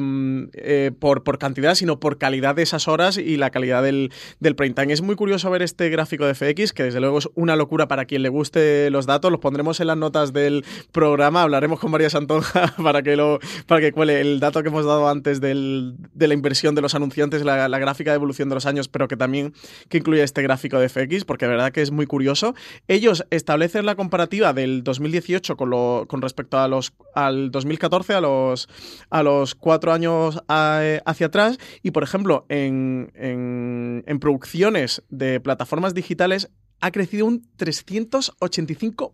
[0.53, 4.75] eh, por cantidad, sino por calidad de esas horas y la calidad del, del prime
[4.75, 4.93] time.
[4.93, 8.05] Es muy curioso ver este gráfico de FX que desde luego es una locura para
[8.05, 9.31] quien le guste los datos.
[9.31, 11.41] Los pondremos en las notas del programa.
[11.41, 15.09] Hablaremos con María Santonja para que lo para que cuele el dato que hemos dado
[15.09, 19.07] antes de la inversión de los anunciantes, la, gráfica de evolución de los años, pero
[19.07, 19.53] que también
[19.87, 22.55] que incluye este gráfico de FX, porque de verdad que es muy curioso.
[22.87, 28.21] Ellos establecen la comparativa del 2018 con, lo, con respecto a los al 2014, a
[28.21, 28.67] los,
[29.09, 35.93] a los cuatro años hacia atrás, y por ejemplo, en, en, en producciones de plataformas
[35.93, 36.49] digitales
[36.81, 39.11] ha crecido un 385%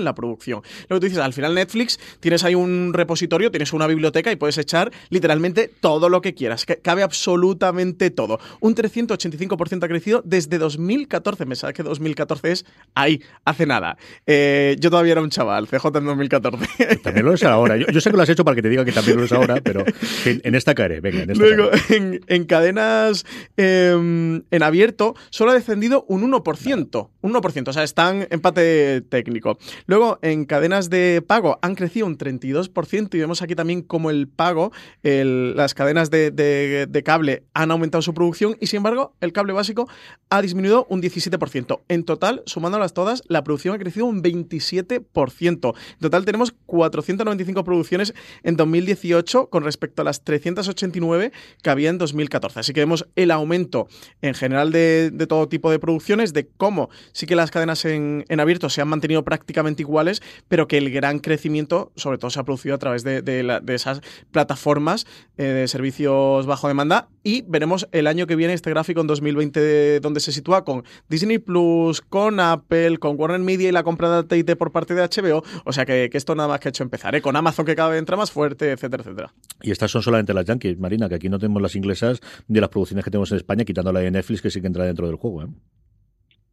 [0.00, 0.62] la producción.
[0.88, 4.36] Lo que tú dices, al final Netflix tienes ahí un repositorio, tienes una biblioteca y
[4.36, 6.64] puedes echar literalmente todo lo que quieras.
[6.82, 8.40] Cabe absolutamente todo.
[8.60, 11.44] Un 385% ha crecido desde 2014.
[11.44, 13.98] Me sabe que 2014 es ahí, hace nada.
[14.26, 16.96] Eh, yo todavía era un chaval, CJ en 2014.
[17.02, 17.76] También lo es ahora.
[17.76, 19.56] Yo, sé que lo has hecho para que te diga que también lo es ahora,
[19.62, 19.84] pero
[20.24, 21.00] en, esta caeré.
[21.00, 26.99] Venga, en esta Luego, en, cadenas em, en abierto, solo ha descendido un 1%.
[27.22, 29.58] Un 1%, o sea, están empate técnico.
[29.86, 34.28] Luego, en cadenas de pago han crecido un 32% y vemos aquí también como el
[34.28, 39.88] pago, las cadenas de, cable han aumentado su producción y sin embargo el cable básico
[40.28, 41.80] ha disminuido un 17%.
[41.88, 45.74] En total, sumándolas todas, la producción ha crecido un 27%.
[45.74, 51.32] En total tenemos 495 producciones en 2018 con respecto a las 389
[51.62, 52.60] que había en 2014.
[52.60, 53.88] Así que vemos el aumento
[54.20, 58.24] en general de, de todo tipo de producciones, de cómo sí que las cadenas en,
[58.38, 62.44] abierto se han mantenido prácticamente iguales, pero que el gran crecimiento sobre todo se ha
[62.44, 64.00] producido a través de, esas
[64.30, 69.06] plataformas eh, de servicios bajo demanda y veremos el año que viene este gráfico en
[69.06, 74.10] 2020 donde se sitúa con Disney Plus, con Apple, con Warner Media y la compra
[74.10, 76.82] de AT&T por parte de HBO, o sea que, esto nada más que ha hecho
[76.82, 77.22] empezar, ¿eh?
[77.22, 79.34] con Amazon que cada vez entra más fuerte, etcétera, etcétera.
[79.62, 82.70] Y estas son solamente las yankees, Marina, que aquí no tenemos las inglesas de las
[82.70, 85.16] producciones que tenemos en España, quitando la de Netflix que sí que entra dentro del
[85.16, 85.42] juego.
[85.42, 85.46] ¿eh?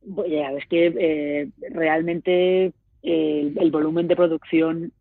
[0.08, 2.72] Ya, es que eh, realmente
[3.04, 4.94] eh, el, volumen de producción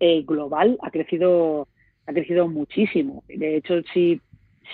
[0.00, 1.68] eh, global ha crecido,
[2.06, 3.24] ha crecido muchísimo.
[3.28, 4.22] De hecho, si,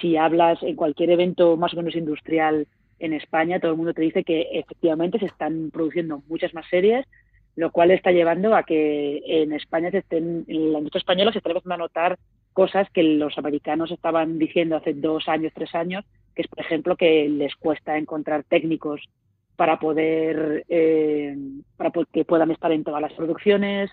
[0.01, 2.69] si hablas en cualquier evento más o menos industrial
[3.01, 7.05] en España, todo el mundo te dice que efectivamente se están produciendo muchas más series,
[7.57, 11.39] lo cual está llevando a que en España se estén, en la industria española se
[11.39, 12.19] estén empezando a notar
[12.53, 16.05] cosas que los americanos estaban diciendo hace dos años, tres años,
[16.37, 19.01] que es, por ejemplo, que les cuesta encontrar técnicos
[19.61, 21.37] para poder eh,
[21.77, 23.91] para que puedan estar en todas las producciones.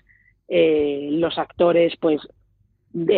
[0.48, 2.22] Eh, los actores pues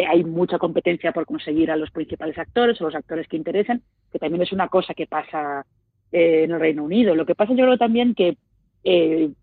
[0.09, 4.19] hay mucha competencia por conseguir a los principales actores o los actores que interesen que
[4.19, 5.65] también es una cosa que pasa
[6.11, 7.15] eh, en el Reino Unido.
[7.15, 8.37] Lo que pasa yo creo también que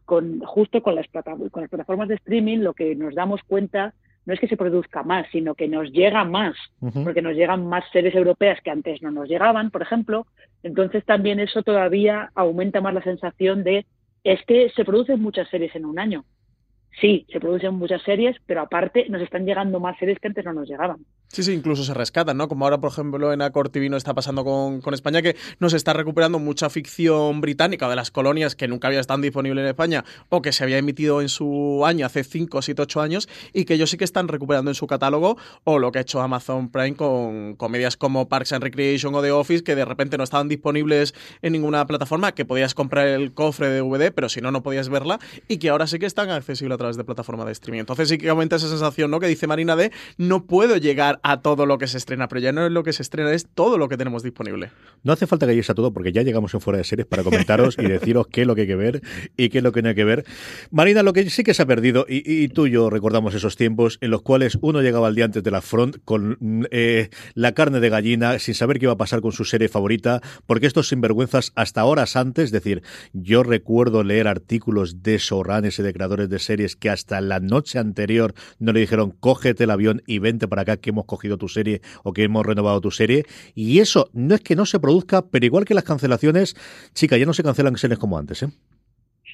[0.03, 3.93] con justo con las, con las plataformas de streaming lo que nos damos cuenta
[4.27, 6.53] no es que se produzca más, sino que nos llega más,
[7.05, 10.27] porque nos llegan más series europeas que antes no nos llegaban, por ejemplo.
[10.63, 13.85] Entonces también eso todavía aumenta más la sensación de
[14.25, 16.25] es que se producen muchas series en un año.
[16.99, 20.51] Sí, se producen muchas series, pero aparte nos están llegando más series que antes no
[20.51, 20.97] nos llegaban.
[21.29, 22.47] Sí, sí, incluso se rescatan, ¿no?
[22.47, 25.73] Como ahora, por ejemplo, en Acor TV no está pasando con, con, España, que nos
[25.73, 30.05] está recuperando mucha ficción británica de las colonias que nunca había estado disponible en España
[30.29, 33.73] o que se había emitido en su año hace 5, 7, 8 años y que
[33.73, 36.95] ellos sí que están recuperando en su catálogo o lo que ha hecho Amazon Prime
[36.95, 41.13] con comedias como Parks and Recreation o The Office que de repente no estaban disponibles
[41.41, 44.89] en ninguna plataforma, que podías comprar el cofre de DVD, pero si no, no podías
[44.89, 47.81] verla y que ahora sí que están accesibles a través de plataforma de streaming.
[47.81, 49.19] Entonces sí que aumenta esa sensación, ¿no?
[49.19, 52.41] Que dice Marina de no puedo llegar llegar a todo lo que se estrena, pero
[52.41, 54.71] ya no es lo que se estrena, es todo lo que tenemos disponible.
[55.03, 57.23] No hace falta que llegues a todo porque ya llegamos en fuera de series para
[57.23, 59.01] comentaros y deciros qué es lo que hay que ver
[59.35, 60.25] y qué es lo que no hay que ver.
[60.71, 63.97] Marina, lo que sí que se ha perdido, y, tú y yo recordamos esos tiempos
[64.01, 66.37] en los cuales uno llegaba al día antes de la front con
[66.71, 70.21] eh, la carne de gallina sin saber qué iba a pasar con su serie favorita,
[70.45, 75.83] porque estos sinvergüenzas hasta horas antes, es decir, yo recuerdo leer artículos de showrunners y
[75.83, 80.01] de creadores de series que hasta la noche anterior no le dijeron cógete el avión
[80.05, 83.25] y vente para acá que hemos cogido tu serie o que hemos renovado tu serie.
[83.55, 86.55] Y eso no es que no se produzca, pero igual que las cancelaciones,
[86.93, 88.49] chica, ya no se cancelan series como antes, ¿eh?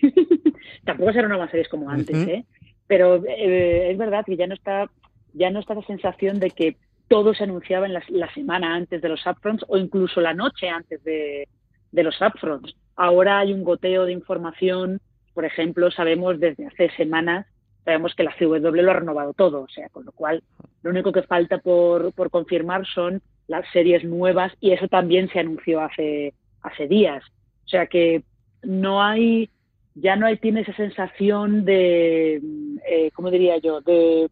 [0.86, 2.45] Tampoco serán más series como antes, ¿eh?
[2.88, 4.89] Pero eh, es verdad que ya no está
[5.34, 9.09] ya no está la sensación de que todo se anunciaba en la, semana antes de
[9.09, 11.47] los upfronts o incluso la noche antes de,
[11.91, 12.76] de los upfronts.
[12.95, 15.01] Ahora hay un goteo de información,
[15.34, 17.45] por ejemplo, sabemos desde hace semanas,
[17.86, 20.43] sabemos que la CW lo ha renovado todo, o sea, con lo cual
[20.81, 25.39] lo único que falta por, por confirmar son las series nuevas y eso también se
[25.39, 27.23] anunció hace, hace días.
[27.65, 28.23] O sea que
[28.61, 29.49] no hay,
[29.95, 32.41] ya no hay, tiene esa sensación de,
[32.88, 33.81] eh, ¿cómo diría yo?
[33.81, 34.29] De,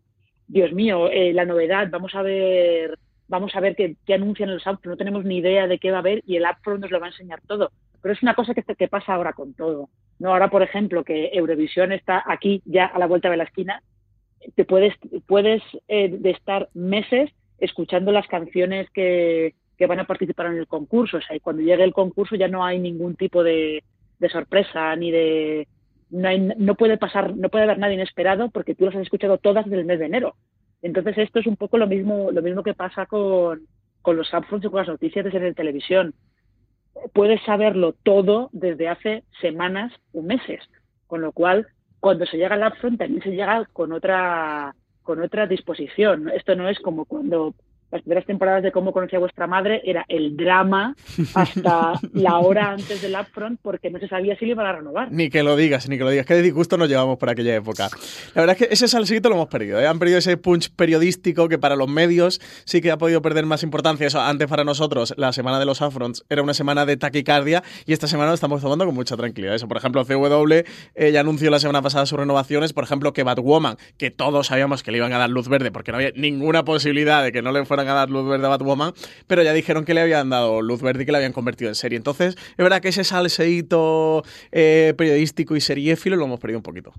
[0.47, 2.97] Dios mío, eh, la novedad, vamos a ver,
[3.27, 5.97] vamos a ver qué, qué anuncian los apps, no tenemos ni idea de qué va
[5.97, 7.71] a haber y el app nos lo va a enseñar todo.
[8.01, 9.89] Pero es una cosa que, que pasa ahora con todo.
[10.21, 13.81] No, ahora, por ejemplo, que Eurovisión está aquí ya a la vuelta de la esquina,
[14.53, 14.93] te puedes,
[15.25, 20.67] puedes eh, de estar meses escuchando las canciones que, que, van a participar en el
[20.67, 21.17] concurso.
[21.17, 23.83] O sea, y cuando llegue el concurso ya no hay ningún tipo de,
[24.19, 25.67] de sorpresa ni de
[26.11, 29.39] no, hay, no puede pasar, no puede haber nada inesperado porque tú las has escuchado
[29.39, 30.35] todas desde el mes de enero.
[30.83, 33.61] Entonces esto es un poco lo mismo, lo mismo que pasa con,
[34.03, 36.13] con los upfronts y con las noticias de la televisión
[37.13, 40.61] puedes saberlo todo desde hace semanas o meses.
[41.07, 41.67] Con lo cual,
[41.99, 46.29] cuando se llega al upfront también se llega con otra con otra disposición.
[46.29, 47.55] Esto no es como cuando
[47.91, 50.95] las primeras temporadas de Cómo conocía vuestra madre era el drama
[51.33, 55.11] hasta la hora antes del upfront porque no se sabía si le iban a renovar.
[55.11, 56.25] Ni que lo digas, ni que lo digas.
[56.25, 57.89] Qué disgusto nos llevamos por aquella época.
[58.33, 59.79] La verdad es que ese salsito lo hemos perdido.
[59.79, 59.87] ¿eh?
[59.87, 63.63] Han perdido ese punch periodístico que para los medios sí que ha podido perder más
[63.63, 64.07] importancia.
[64.07, 67.93] Eso antes para nosotros, la semana de los upfronts era una semana de taquicardia y
[67.93, 69.55] esta semana lo estamos tomando con mucha tranquilidad.
[69.55, 70.53] Eso, por ejemplo, CW
[70.95, 72.73] eh, ya anunció la semana pasada sus renovaciones.
[72.73, 75.91] Por ejemplo, que Batwoman, que todos sabíamos que le iban a dar luz verde porque
[75.91, 78.93] no había ninguna posibilidad de que no le fueran a dar luz verde a Batwoman,
[79.27, 81.75] pero ya dijeron que le habían dado luz verde y que le habían convertido en
[81.75, 81.97] serie.
[81.97, 86.93] Entonces, es verdad que ese salseíto eh, periodístico y seriéfilo lo hemos perdido un poquito.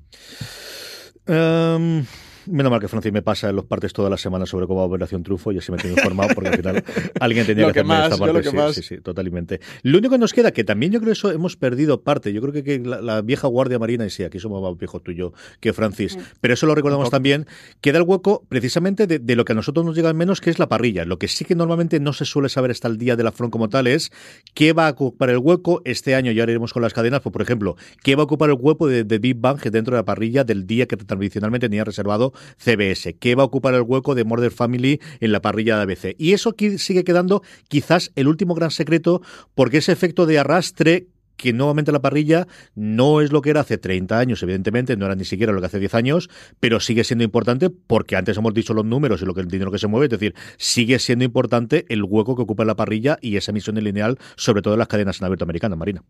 [1.26, 2.05] Um,
[2.47, 4.86] Menos mal que Francis me pasa en los partes todas las semanas sobre cómo va
[4.86, 6.84] Operación Trufo y así me tengo informado porque al final
[7.20, 8.43] alguien tenía que, hacer esta parte.
[8.43, 9.61] sí, sí, sí, totalmente.
[9.82, 12.40] Lo único que nos queda, que también yo creo que eso hemos perdido parte, yo
[12.40, 15.32] creo que, la, vieja guardia marina, y sí, aquí somos más viejos tú y yo
[15.61, 17.47] que Francis, pero eso lo recordamos también,
[17.80, 20.59] queda el hueco precisamente de, lo que a nosotros nos llega al menos, que es
[20.59, 21.05] la parrilla.
[21.05, 23.53] Lo que sí que normalmente no se suele saber hasta el día de la front
[23.53, 24.11] como tal es
[24.55, 27.43] qué va a ocupar el hueco este año, ya iremos con las cadenas, pues por
[27.43, 30.45] ejemplo, qué va a ocupar el hueco de, de Big Bang dentro de la parrilla
[30.45, 34.53] del día que tradicionalmente tenía reservado CBS, que va a ocupar el hueco de Murder
[34.53, 36.14] Family en la parrilla de ABC.
[36.18, 39.22] Y eso sigue quedando quizás el último gran secreto,
[39.55, 41.07] porque ese efecto de arrastre
[41.37, 45.16] que nuevamente la parrilla no es lo que era hace 30 años, evidentemente, no era
[45.16, 46.30] ni siquiera lo que hace 10 años,
[46.61, 49.72] pero sigue siendo importante porque antes hemos dicho los números y lo que el dinero
[49.72, 53.37] que se mueve, es decir, sigue siendo importante el hueco que ocupa la parrilla y
[53.37, 56.03] esa emisión en lineal, sobre todo en las cadenas en abierto americanas, Marina.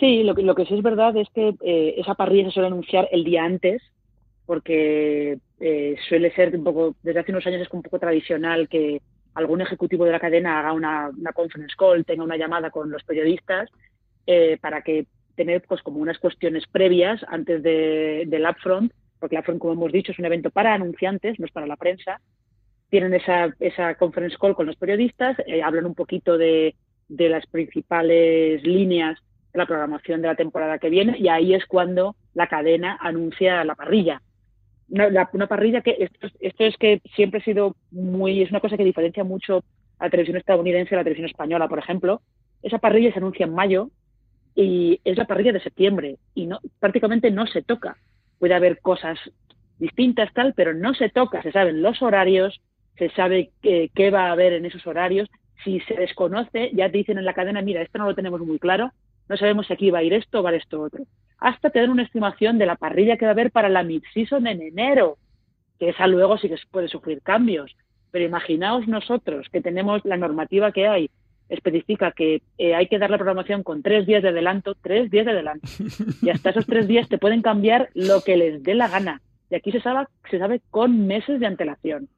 [0.00, 3.24] Sí, lo que, sí es verdad es que eh, esa parrilla se suele anunciar el
[3.24, 3.82] día antes
[4.46, 9.00] porque eh, suele ser un poco, desde hace unos años es un poco tradicional que
[9.34, 13.68] algún ejecutivo de la cadena haga una, conference call, tenga una llamada con los periodistas
[14.26, 19.40] eh, para que tener pues como unas cuestiones previas antes de, del upfront, porque el
[19.40, 22.20] upfront, como hemos dicho, es un evento para anunciantes, no es para la prensa.
[22.90, 26.76] Tienen esa, esa conference call con los periodistas, eh, hablan un poquito de,
[27.08, 29.18] de las principales líneas
[29.52, 33.64] de la programación de la temporada que viene y ahí es cuando la cadena anuncia
[33.64, 34.20] la parrilla
[34.88, 36.08] una, una parrilla que
[36.40, 39.64] esto, es que siempre ha sido muy, es una cosa que diferencia mucho
[39.98, 42.20] a la televisión estadounidense a la televisión española, por ejemplo.
[42.62, 43.90] Esa parrilla se anuncia en mayo
[44.54, 47.96] y es la parrilla de septiembre y no, prácticamente no se toca.
[48.38, 49.18] Puede haber cosas
[49.78, 51.42] distintas tal, pero no se toca.
[51.42, 52.60] Se saben los horarios,
[52.96, 55.28] se sabe qué, qué va a haber en esos horarios.
[55.64, 58.58] Si se desconoce, ya te dicen en la cadena, mira, esto no lo tenemos muy
[58.58, 58.92] claro,
[59.28, 61.04] no sabemos si aquí va a ir esto o va a ir esto otro
[61.38, 64.62] hasta tener una estimación de la parrilla que va a haber para la mid-season en
[64.62, 65.18] enero,
[65.78, 67.76] que esa luego sí que puede sufrir cambios.
[68.10, 71.10] Pero imaginaos nosotros que tenemos la normativa que hay,
[71.48, 75.26] especifica que eh, hay que dar la programación con tres días de adelanto, tres días
[75.26, 75.66] de adelanto.
[76.22, 79.20] Y hasta esos tres días te pueden cambiar lo que les dé la gana.
[79.50, 82.08] Y aquí se sabe, se sabe con meses de antelación.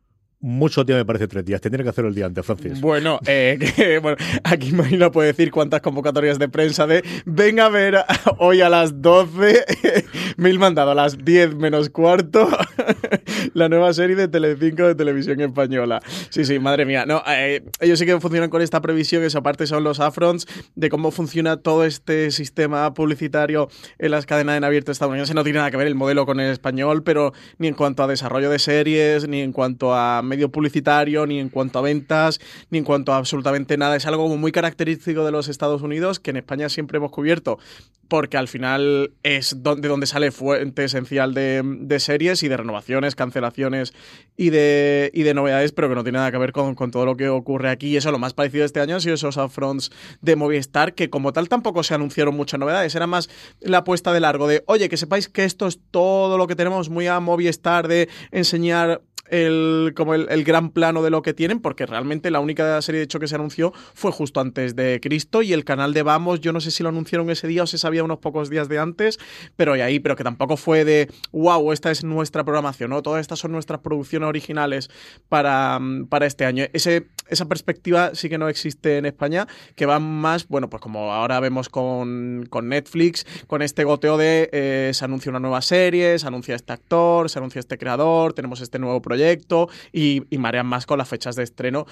[0.46, 1.60] Mucho día me parece tres días.
[1.60, 2.80] Tendría que hacerlo el día antes, Francis.
[2.80, 7.68] Bueno, eh, que, bueno aquí Marina puede decir cuántas convocatorias de prensa de venga a
[7.68, 7.96] ver
[8.38, 9.64] hoy a las 12,
[10.36, 12.48] mil mandado a las 10 menos cuarto,
[13.54, 16.00] la nueva serie de Telecinco de televisión española.
[16.30, 17.06] Sí, sí, madre mía.
[17.06, 20.90] No, eh, ellos sí que funcionan con esta previsión, esa parte son los afronts de
[20.90, 23.68] cómo funciona todo este sistema publicitario
[23.98, 25.34] en las cadenas en abierto estadounidenses.
[25.34, 28.06] No tiene nada que ver el modelo con el español, pero ni en cuanto a
[28.06, 32.78] desarrollo de series, ni en cuanto a medio publicitario, ni en cuanto a ventas, ni
[32.78, 33.96] en cuanto a absolutamente nada.
[33.96, 37.58] Es algo muy característico de los Estados Unidos que en España siempre hemos cubierto,
[38.08, 43.14] porque al final es de donde sale fuente esencial de, de series y de renovaciones,
[43.14, 43.94] cancelaciones
[44.36, 47.06] y de, y de novedades, pero que no tiene nada que ver con, con, todo
[47.06, 47.88] lo que ocurre aquí.
[47.88, 51.32] Y eso, lo más parecido este año han sido esos upfronts de Movistar, que como
[51.32, 52.94] tal tampoco se anunciaron muchas novedades.
[52.94, 53.30] Era más
[53.60, 56.90] la apuesta de largo de, oye, que sepáis que esto es todo lo que tenemos
[56.90, 59.00] muy a Movistar de enseñar
[59.30, 63.04] el, como el, gran plano de lo que tienen, porque realmente la única serie de
[63.04, 66.52] hecho que se anunció fue justo antes de Cristo y el canal de Vamos, yo
[66.52, 69.18] no sé si lo anunciaron ese día o se sabía unos pocos días de antes,
[69.56, 73.02] pero ahí, pero que tampoco fue de, wow, esta es nuestra programación, ¿no?
[73.02, 74.90] Todas estas son nuestras producciones originales
[75.28, 76.64] para, para este año.
[76.72, 81.12] Ese, esa perspectiva sí que no existe en España, que va más, bueno, pues como
[81.12, 86.18] ahora vemos con, con Netflix, con este goteo de eh, se anuncia una nueva serie,
[86.18, 90.66] se anuncia este actor, se anuncia este creador, tenemos este nuevo proyecto proyecto y, marean
[90.66, 91.86] más con las fechas de estreno.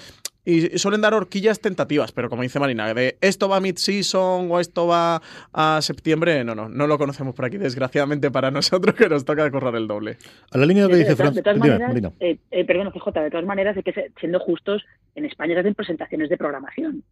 [0.45, 4.85] Y suelen dar horquillas tentativas, pero como dice Marina, de esto va mid-season o esto
[4.85, 5.21] va
[5.51, 9.49] a septiembre, no, no, no lo conocemos por aquí, desgraciadamente para nosotros que nos toca
[9.49, 10.17] correr el doble.
[10.51, 13.19] A la línea de lo que dice Fran, de todas maneras, eh, eh, perdón, CJ,
[13.21, 14.85] de todas maneras, que siendo justos,
[15.15, 17.03] en España se hacen presentaciones de programación.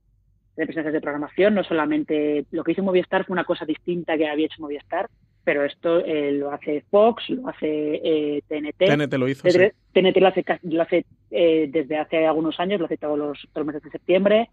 [0.56, 4.28] De presentaciones de programación, no solamente lo que hizo Movistar fue una cosa distinta que
[4.28, 5.10] había hecho Movistar,
[5.44, 8.82] pero esto eh, lo hace Fox, lo hace TNT.
[8.82, 9.48] Eh, TNT lo hizo.
[9.94, 13.66] TNT lo hace, lo hace eh, desde hace algunos años, lo hace todos los, todos
[13.66, 14.50] los meses de septiembre.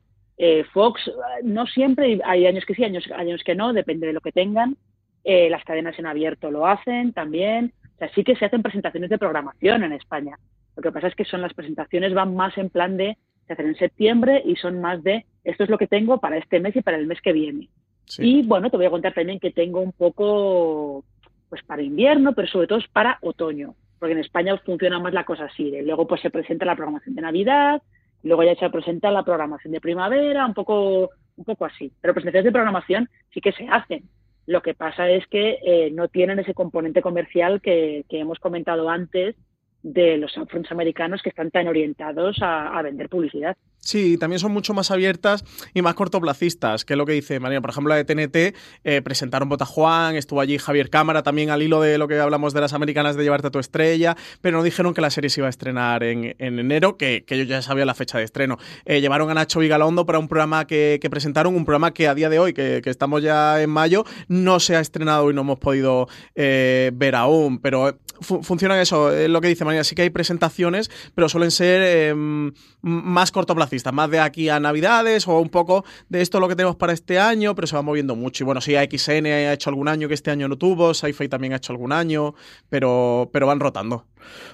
[0.73, 1.03] Fox,
[1.43, 4.75] no siempre, hay años que sí, años, años que no, depende de lo que tengan.
[5.23, 7.75] las cadenas en abierto lo hacen también.
[7.97, 10.39] O sea, sí que se hacen presentaciones de programación en España.
[10.77, 13.67] Lo que pasa es que son las presentaciones van más en plan de se hacen
[13.67, 16.83] en septiembre y son más de esto es lo que tengo para este mes y
[16.83, 17.69] para el mes que viene.
[18.19, 21.05] Y bueno, te voy a contar también que tengo un poco,
[21.49, 25.25] pues para invierno, pero sobre todo es para otoño, porque en España funciona más la
[25.25, 25.73] cosa así.
[25.83, 27.83] luego pues se presenta la programación de Navidad,
[28.23, 31.93] luego ya se presenta la programación de primavera, un poco, un poco así.
[32.01, 34.05] Pero presentaciones de programación sí que se hacen.
[34.47, 38.89] Lo que pasa es que eh, no tienen ese componente comercial que, que hemos comentado
[38.89, 39.37] antes
[39.83, 43.57] de los upfronts americanos que están tan orientados a, vender publicidad.
[43.79, 47.61] Sí, también son mucho más abiertas y más cortoplacistas, que es lo que dice María.
[47.61, 51.63] Por ejemplo, la de TNT eh, presentaron Bota Juan, estuvo allí Javier Cámara, también al
[51.63, 54.63] hilo de lo que hablamos de las americanas de llevarte a tu estrella, pero no
[54.63, 57.95] dijeron que la serie se iba a estrenar en, enero, que, ellos ya sabían la
[57.95, 58.59] fecha de estreno.
[58.85, 62.29] Eh, llevaron a Nacho Vigalondo para un programa que, presentaron, un programa que a día
[62.29, 66.09] de hoy, que, estamos ya en mayo, no se ha estrenado y no hemos podido
[66.35, 70.91] eh, ver aún, pero funciona eso, es lo que dice María, sí que hay presentaciones,
[71.15, 72.53] pero suelen ser em,
[72.83, 76.77] más cortoplacistas, más de aquí a Navidades o un poco de esto lo que tenemos
[76.77, 78.45] para este año, pero se va moviendo mucho.
[78.45, 81.53] Y bueno, sí, AXN ha hecho algún año que este año no tuvo, Sci-Fi también
[81.53, 82.35] ha hecho algún año,
[82.69, 84.07] pero, pero van rotando.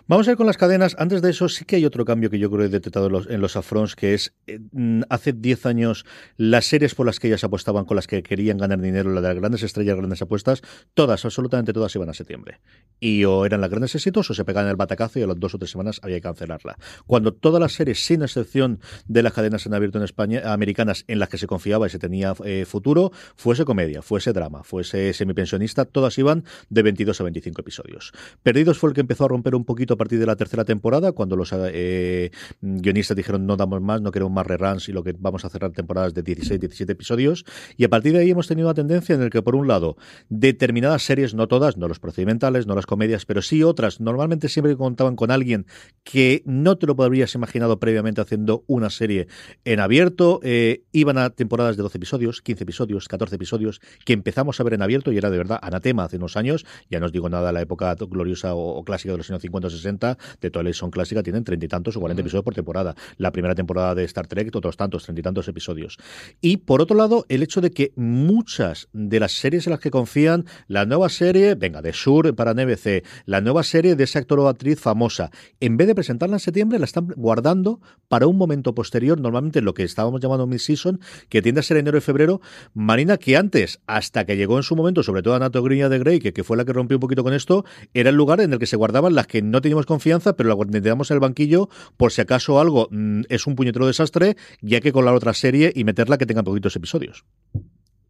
[0.06, 0.96] Vamos a ir con las cadenas.
[0.98, 3.40] Antes de eso, sí que hay otro cambio que yo creo que he detectado en
[3.40, 6.04] los, afrons, que es eh, mm, hace 10 años
[6.36, 9.28] las series por las que ellas apostaban, con las que querían ganar dinero, la de
[9.28, 10.62] las grandes estrellas, grandes apuestas,
[10.94, 12.60] todas, absolutamente todas iban a septiembre.
[13.00, 15.54] Y o eran las grandes éxitos o se pegaban el batacazo y a las dos
[15.54, 16.76] o tres semanas había que cancelarla.
[17.06, 21.18] Cuando todas las series, sin excepción de las cadenas en abierto en España, americanas en
[21.18, 25.84] las que se confiaba y se tenía eh, futuro, fuese comedia, fuese drama, fuese semipensionista,
[25.84, 28.12] todas iban de 22 a 25 episodios.
[28.42, 31.12] Perdidos fue el que empezó a romper un poquito a partir de la tercera temporada,
[31.12, 32.30] cuando los eh,
[32.60, 35.72] guionistas dijeron no damos más, no queremos más reruns y lo que vamos a cerrar
[35.72, 37.44] temporadas de 16, 17 episodios.
[37.76, 39.96] Y a partir de ahí hemos tenido una tendencia en el que, por un lado,
[40.28, 44.76] determinadas series, no todas, no los procedimentales, no las comedias, pero sí otras, normalmente siempre
[44.76, 45.66] contaban con alguien
[46.04, 49.28] que no te lo habrías imaginado previamente haciendo una serie
[49.64, 54.60] en abierto, eh, iban a temporadas de 12 episodios, 15 episodios, 14 episodios, que empezamos
[54.60, 57.12] a ver en abierto y era de verdad anatema hace unos años, ya no os
[57.12, 60.50] digo nada de la época gloriosa o, clásica de los años 50 o 60 de
[60.50, 62.94] Twilight son clásica tienen treinta y tantos o cuarenta episodios por temporada.
[63.16, 65.98] La primera temporada de Star Trek, otros tantos, treinta y tantos episodios.
[66.40, 69.90] Y por otro lado, el hecho de que muchas de las series en las que
[69.90, 74.40] confían, la nueva serie, venga, de Sur para NBC, la nueva serie de ese actor
[74.40, 75.30] o actriz famosa,
[75.60, 79.74] en vez de presentarla en septiembre, la están guardando para un momento posterior, normalmente lo
[79.74, 82.40] que estábamos llamando mid-season, que tiende a ser enero y febrero.
[82.74, 86.32] Marina, que antes, hasta que llegó en su momento, sobre todo Anato de Grey, que,
[86.32, 88.66] que fue la que rompió un poquito con esto, era el lugar en el que
[88.66, 92.10] se guardaban las que que no tenemos confianza, pero la tenemos en el banquillo por
[92.10, 96.16] si acaso algo mm, es un puñetero desastre, ya que colar otra serie y meterla
[96.16, 97.24] que tenga poquitos episodios.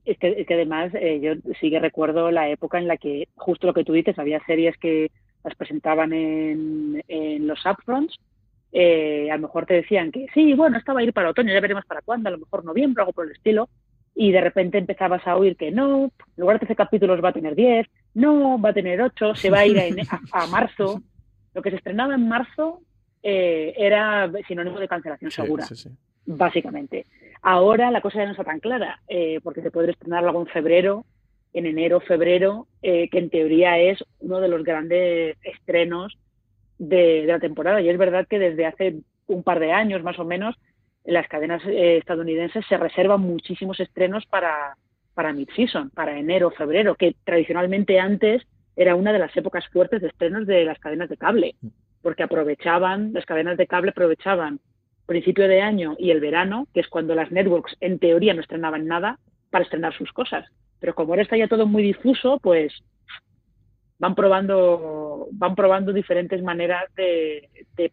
[0.05, 3.75] Es que, además eh, yo sí que recuerdo la época en la que, justo lo
[3.75, 5.11] que tú dices, había series que
[5.43, 8.17] las presentaban en, en los upfronts
[8.73, 11.53] eh, a lo mejor te decían que sí, bueno, esta va a ir para otoño,
[11.53, 13.69] ya veremos para cuándo, a lo mejor noviembre, algo por el estilo,
[14.15, 17.33] y de repente empezabas a oír que no, en lugar de 13 capítulos va a
[17.33, 19.79] tener 10, no, va a tener 8, se va a ir
[20.33, 21.01] a, marzo.
[21.57, 22.83] Lo que se estrenaba en marzo
[23.23, 25.67] eh, era sinónimo de cancelación segura,
[26.27, 27.07] básicamente.
[27.43, 30.47] Ahora la cosa ya no está tan clara, eh, porque se puede estrenar algo en
[30.47, 31.05] febrero,
[31.53, 36.19] en enero, febrero, que en teoría es uno de los grandes estrenos
[36.79, 37.81] de, la temporada.
[37.81, 38.97] Y es verdad que desde hace
[39.27, 40.57] un par de años más o menos
[41.05, 44.77] las cadenas eh, estadounidenses se reservan muchísimos estrenos para,
[45.15, 48.43] para mid-season, para enero, febrero, que tradicionalmente antes
[48.77, 51.57] era una de las épocas fuertes de estrenos de las cadenas de cable,
[52.03, 54.61] porque aprovechaban, las cadenas de cable aprovechaban
[55.07, 58.87] principio de año y el verano, que es cuando las networks en teoría no estrenaban
[58.87, 59.19] nada,
[59.51, 60.45] para estrenar sus cosas.
[60.81, 62.73] Pero como ahora está ya todo muy difuso, pues
[63.99, 67.93] van probando, van probando diferentes maneras de, de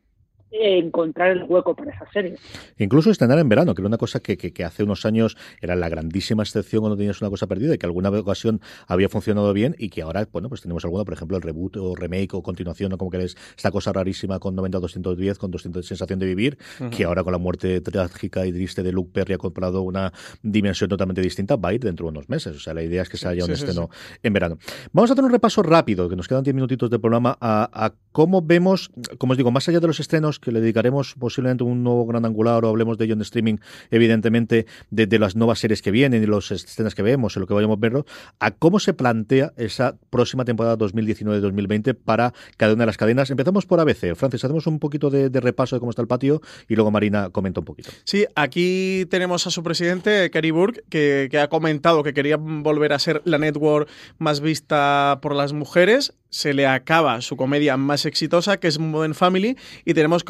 [0.54, 2.36] encontrar el hueco para esa serie.
[2.78, 5.90] Incluso estrenar en verano, que era una cosa que, que, hace unos años era la
[5.90, 9.90] grandísima excepción cuando tenías una cosa perdida y que alguna ocasión había funcionado bien y
[9.90, 12.98] que ahora, bueno, pues tenemos alguna, por ejemplo, el reboot o remake o continuación o
[12.98, 16.58] como queréis, esta cosa rarísima con 90-210, con 200 sensación de vivir,
[16.92, 20.90] que ahora con la muerte trágica y triste de Luke Perry ha comprado una dimensión
[20.90, 22.56] totalmente distinta, va a ir dentro de unos meses.
[22.56, 23.90] O sea, la idea es que se haya un estreno
[24.22, 24.58] en verano.
[24.92, 27.94] Vamos a hacer un repaso rápido, que nos quedan 10 minutitos de programa, a, a
[28.12, 31.84] cómo vemos, como os digo, más allá de los estrenos que le dedicaremos posiblemente un
[31.84, 33.58] nuevo gran angular o hablemos de ello en streaming,
[33.92, 37.54] evidentemente, de, las nuevas series que vienen y las escenas que vemos, en lo que
[37.54, 38.06] vayamos a verlo,
[38.40, 43.30] a cómo se plantea esa próxima temporada 2019-2020 para cada una de las cadenas.
[43.30, 44.16] Empezamos por ABC.
[44.16, 47.60] Francis, hacemos un poquito de, repaso de cómo está el patio y luego Marina comenta
[47.60, 47.90] un poquito.
[48.04, 52.94] Sí, aquí tenemos a su presidente, Kerry Burke, que, que ha comentado que quería volver
[52.94, 58.08] a ser la network más vista por las mujeres se le acaba su comedia más
[58.08, 60.24] exitosa, que es Modern Family, y tenemos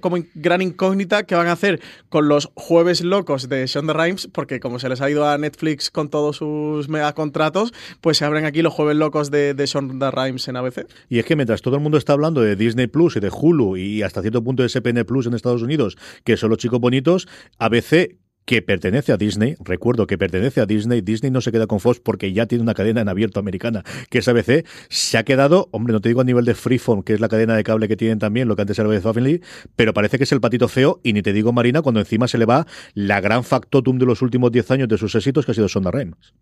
[0.00, 4.60] como gran incógnita qué van a hacer con los jueves locos de Shonda Rhimes, porque
[4.60, 8.62] como se les ha ido a Netflix con todos sus megacontratos, pues se abren aquí
[8.62, 10.86] los jueves locos de, de Shonda Rhimes en ABC.
[11.08, 13.76] Y es que mientras todo el mundo está hablando de Disney Plus y de Hulu
[13.76, 17.28] y hasta cierto punto de SPN Plus en Estados Unidos, que son los chicos bonitos,
[17.58, 18.16] ABC
[18.50, 22.00] que pertenece a Disney, recuerdo que pertenece a Disney, Disney no se queda con Fox
[22.00, 25.92] porque ya tiene una cadena en abierto americana, que es ABC, se ha quedado, hombre,
[25.92, 28.18] no te digo a nivel de Freeform, que es la cadena de cable que tienen
[28.18, 29.40] también, lo que antes era ABC Family,
[29.76, 32.38] pero parece que es el patito feo, y ni te digo Marina, cuando encima se
[32.38, 35.54] le va la gran factotum de los últimos 10 años de sus éxitos, que ha
[35.54, 36.34] sido Sonda Rhimes.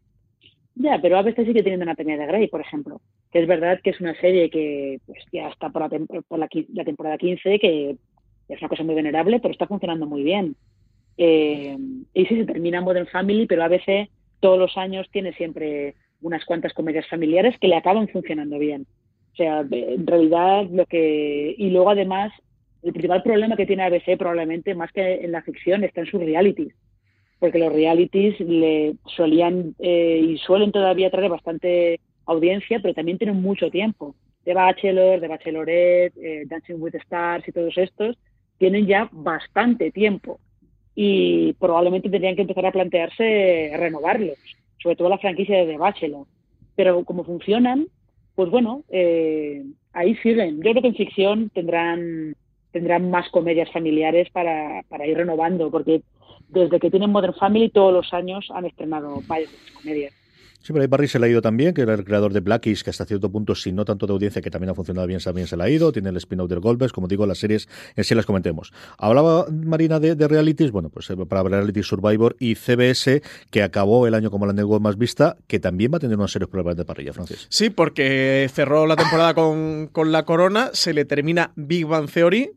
[0.77, 3.91] Ya, pero ABC sigue teniendo una peña de Grey, por ejemplo, que es verdad que
[3.91, 5.91] es una serie que pues, ya está por, la,
[6.27, 7.97] por la temporada 15, que
[8.49, 10.57] es una cosa muy venerable, pero está funcionando muy bien.
[11.19, 11.77] Eh,
[12.15, 14.09] y sí, se termina Modern Family, pero a veces
[14.41, 18.87] todos los años tiene siempre unas cuantas comedias familiares que le acaban funcionando bien.
[19.33, 21.55] O sea, en realidad lo que...
[21.59, 22.33] Y luego además,
[22.83, 26.21] el principal problema que tiene ABC probablemente, más que en la ficción, está en sus
[26.21, 26.73] realities.
[27.41, 33.41] Porque los realities le solían eh, y suelen todavía traer bastante audiencia, pero también tienen
[33.43, 34.15] mucho tiempo.
[34.45, 38.17] De Bachelor, de Bachelorette, eh, Dancing with the Stars y todos estos
[38.59, 40.41] tienen ya bastante tiempo
[41.01, 44.37] y probablemente tendrían que empezar a plantearse renovarlos,
[44.83, 46.27] sobre todo la franquicia de The Bachelor.
[46.75, 47.87] Pero como funcionan,
[48.35, 50.57] pues bueno, eh, ahí siguen.
[50.57, 52.35] Yo creo que en ficción tendrán
[52.73, 56.03] tendrán más comedias familiares para, para ir renovando, porque
[56.49, 60.13] desde que tienen Modern Family todos los años han estrenado varias comedias.
[60.61, 62.83] Sí, pero ahí Barry se le ha ido también, que era el creador de Blackish,
[62.83, 65.47] que hasta cierto punto, si no tanto de audiencia, que también ha funcionado bien, también
[65.47, 65.93] se le ha ido.
[65.93, 68.73] Tiene el spin-off del Goldberg, como digo, las series en sí las comentemos.
[68.99, 74.15] Hablaba Marina de, realities, bueno, pues eh, para Reality Survivor y CBS, que acabó el
[74.15, 76.85] año como la network más vista, que también va a tener unos serios problemas de
[76.85, 77.47] parrilla, Francis.
[77.49, 82.53] Sí, porque cerró la temporada con, con la corona, se le termina Big Bang Theory,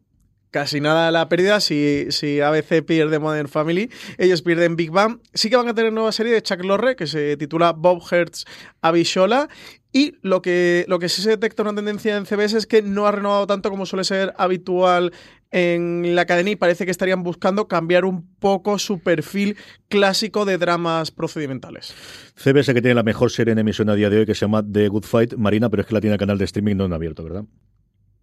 [0.51, 1.59] casi nada la pérdida.
[1.59, 5.19] Si, si ABC pierde Modern Family, ellos pierden Big Bang.
[5.33, 8.45] Sí que van a tener nueva serie de Chuck Lorre que se titula Bob Hertz
[8.81, 9.49] Abishola.
[9.93, 13.07] Y lo que, lo que sí se detecta una tendencia en CBS es que no
[13.07, 15.11] ha renovado tanto como suele ser habitual
[15.51, 19.57] en la cadena y parece que estarían buscando cambiar un poco su perfil
[19.89, 21.93] clásico de dramas procedimentales.
[22.35, 24.63] CBS que tiene la mejor serie en emisión a día de hoy que se llama
[24.63, 27.23] The Good Fight, Marina, pero es que la tiene canal de streaming no en abierto,
[27.23, 27.43] ¿verdad?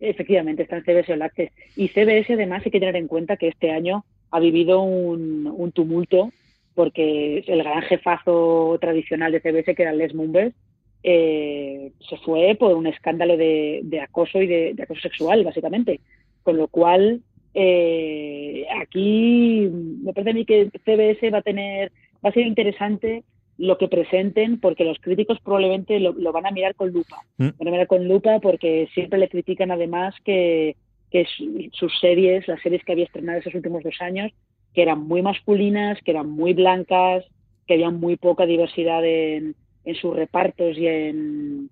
[0.00, 1.50] Efectivamente, está en CBS All Access.
[1.76, 6.32] Y CBS además hay que tener en cuenta que este año ha vivido un, tumulto
[6.74, 10.54] porque el gran jefazo tradicional de CBS, que era Les Mumbers,
[11.02, 16.00] eh, se fue por un escándalo de, acoso y de, acoso sexual, básicamente.
[16.44, 17.20] Con lo cual,
[17.54, 19.68] eh, aquí
[20.02, 21.90] me parece a mí que CBS va a tener,
[22.24, 23.24] va a ser interesante
[23.58, 27.18] lo que presenten, porque los críticos probablemente lo, van a mirar con lupa.
[27.36, 27.48] Mm.
[27.58, 30.76] Van a mirar con lupa porque siempre le critican además que,
[31.10, 31.26] que
[31.72, 34.32] sus series, las series que había estrenado esos últimos dos años,
[34.74, 37.24] que eran muy masculinas, que eran muy blancas,
[37.66, 41.70] que había muy poca diversidad en, en sus repartos y en,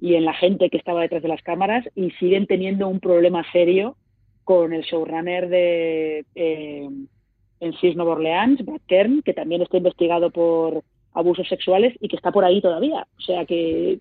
[0.00, 3.44] y en la gente que estaba detrás de las cámaras y siguen teniendo un problema
[3.52, 3.96] serio
[4.42, 6.88] con el showrunner de eh,
[7.60, 10.82] en Cis Nueva Orleans, Brad Kern, que también está investigado por
[11.18, 13.06] abusos sexuales y que está por ahí todavía.
[13.18, 13.98] O sea que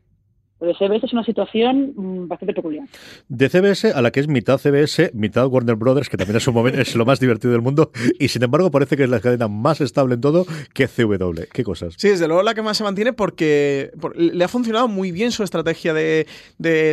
[0.60, 2.88] de CBS es una situación mm, bastante peculiar.
[3.28, 6.56] De CBS a la que es mitad CBS, mitad Warner Brothers, que también es, un
[6.56, 9.48] momento, es lo más divertido del mundo, y sin embargo parece que es la cadena
[9.48, 11.44] más estable en todo que CW.
[11.54, 11.94] ¿Qué cosas?
[11.98, 15.44] Sí, desde luego la que más se mantiene porque, le ha funcionado muy bien su
[15.44, 16.26] estrategia de,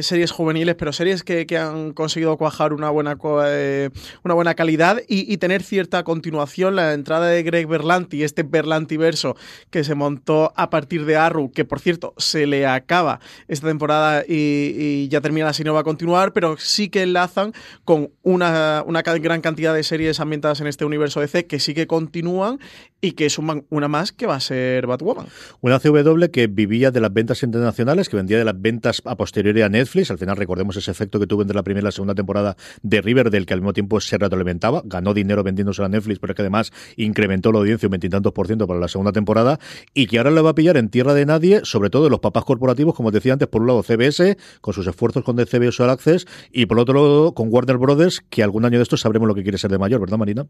[0.02, 3.90] series juveniles, pero series que, han conseguido cuajar una buena, eh,
[4.24, 6.76] una buena calidad y, tener cierta continuación.
[6.76, 9.36] La entrada de Greg Berlanti, este Berlanti verso
[9.70, 13.20] que se montó a partir de Arrow, que por cierto se le acaba
[13.55, 17.52] esta temporada y, ya termina así no va a continuar, pero sí que enlazan
[17.84, 21.86] con una, una gran cantidad de series ambientadas en este universo DC que sí que
[21.86, 22.59] continúan
[23.00, 25.26] y que suman una más que va a ser Batwoman.
[25.61, 29.61] Una CW que vivía de las ventas internacionales, que vendía de las ventas a posteriori
[29.61, 30.11] a Netflix.
[30.11, 33.02] Al final recordemos ese efecto que tuvo entre la primera y la segunda temporada de
[33.02, 34.82] Riverdale, que al mismo tiempo se retroalimentaba.
[34.86, 38.66] Ganó dinero vendiéndose a Netflix, pero que además incrementó la audiencia un veintitantos por ciento
[38.66, 39.59] para la segunda temporada
[39.92, 42.44] y que ahora le va a pillar en tierra de nadie, sobre todo los papás
[42.44, 46.26] corporativos, como decía antes, por un lado CBS, con sus esfuerzos con CBS All Access,
[46.53, 49.42] y por otro lado con Warner Brothers, que algún año de estos sabremos lo que
[49.42, 50.47] quiere ser de mayor, ¿verdad, Marina?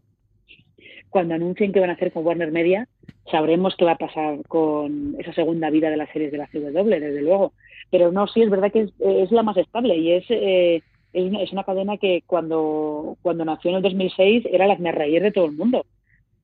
[1.15, 2.89] cuando anuncien qué van a hacer con Warner Media,
[3.31, 6.89] sabremos qué va a pasar con esa segunda vida de las series de la CW,
[6.89, 7.53] desde luego.
[7.89, 10.81] Pero no, sí, es verdad que es, la más estable y es, eh,
[11.13, 15.45] es, una, cadena que cuando, cuando nació en el 2006 era la reír de todo
[15.45, 15.85] el mundo.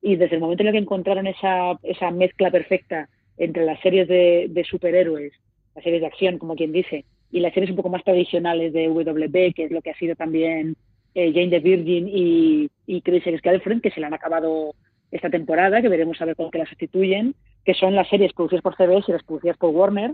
[0.02, 4.08] Y desde el momento en el que encontraron esa, esa mezcla perfecta entre las series
[4.08, 5.34] de superhéroes,
[5.76, 8.88] las series de acción, como quien dice, y las series un poco más tradicionales de
[8.88, 10.76] WB, que es lo que ha sido también
[11.16, 14.74] eh, Jane the Virgin y, y Chris Girlfriend, que se le han acabado
[15.12, 18.64] esta temporada, que veremos a ver con qué las sustituyen, que son las series producidas
[18.64, 20.14] por CBS y las producidas por Warner,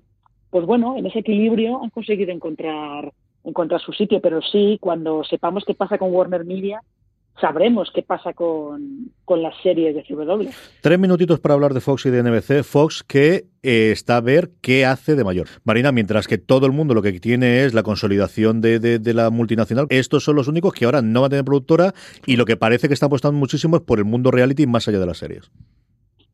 [0.49, 3.11] pues bueno, en ese equilibrio han conseguido encontrar,
[3.43, 6.81] encontrar su sitio, pero sí, cuando sepamos qué pasa con Warner Media,
[7.39, 10.49] sabremos qué pasa con, con, las series de CW.
[10.81, 12.63] Tres minutitos para hablar de Fox y de NBC.
[12.63, 15.47] Fox que eh, está a ver qué hace de mayor.
[15.63, 19.29] Marina, mientras que todo el mundo lo que tiene es la consolidación de, de, la
[19.29, 21.93] multinacional, estos son los únicos que ahora no van a tener productora
[22.25, 24.99] y lo que parece que están apostando muchísimo es por el mundo reality más allá
[24.99, 25.51] de las series.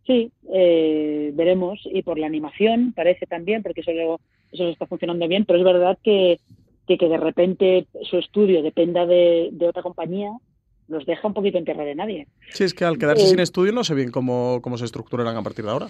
[0.05, 1.81] Sí, eh, veremos.
[1.85, 4.19] Y por la animación parece también, porque eso,
[4.51, 6.39] eso está funcionando bien, pero es verdad que,
[6.87, 10.31] que, que de repente su estudio dependa de, de otra compañía
[10.93, 12.27] los deja un poquito en tierra de nadie.
[12.51, 15.35] Sí, es que al quedarse eh, sin estudio no sé bien cómo, cómo se estructurarán
[15.35, 15.89] a partir de ahora.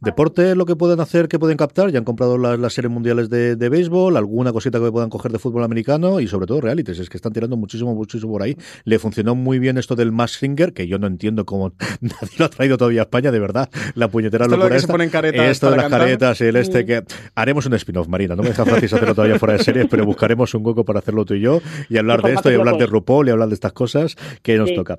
[0.00, 3.56] Deporte, lo que pueden hacer, que pueden captar, ya han comprado las, series mundiales de,
[3.56, 7.16] béisbol, alguna cosita que puedan coger de fútbol americano y sobre todo realities, es que
[7.16, 8.56] están tirando muchísimo, muchísimo por ahí.
[8.84, 12.44] Le funcionó muy bien esto del Mass Singer, que yo no entiendo cómo nadie lo
[12.44, 14.68] ha traído todavía a España, de verdad, la puñetera esto locura.
[14.68, 17.04] Lo que se ponen caretas esto de las caretas, el este que...
[17.34, 20.52] Haremos un spin-off, Marina, no me deja fácil hacerlo todavía fuera de series, pero buscaremos
[20.54, 23.28] un hueco para hacerlo tú y yo y hablar de esto y hablar de RuPaul
[23.28, 24.98] y hablar de estas cosas que nos toca.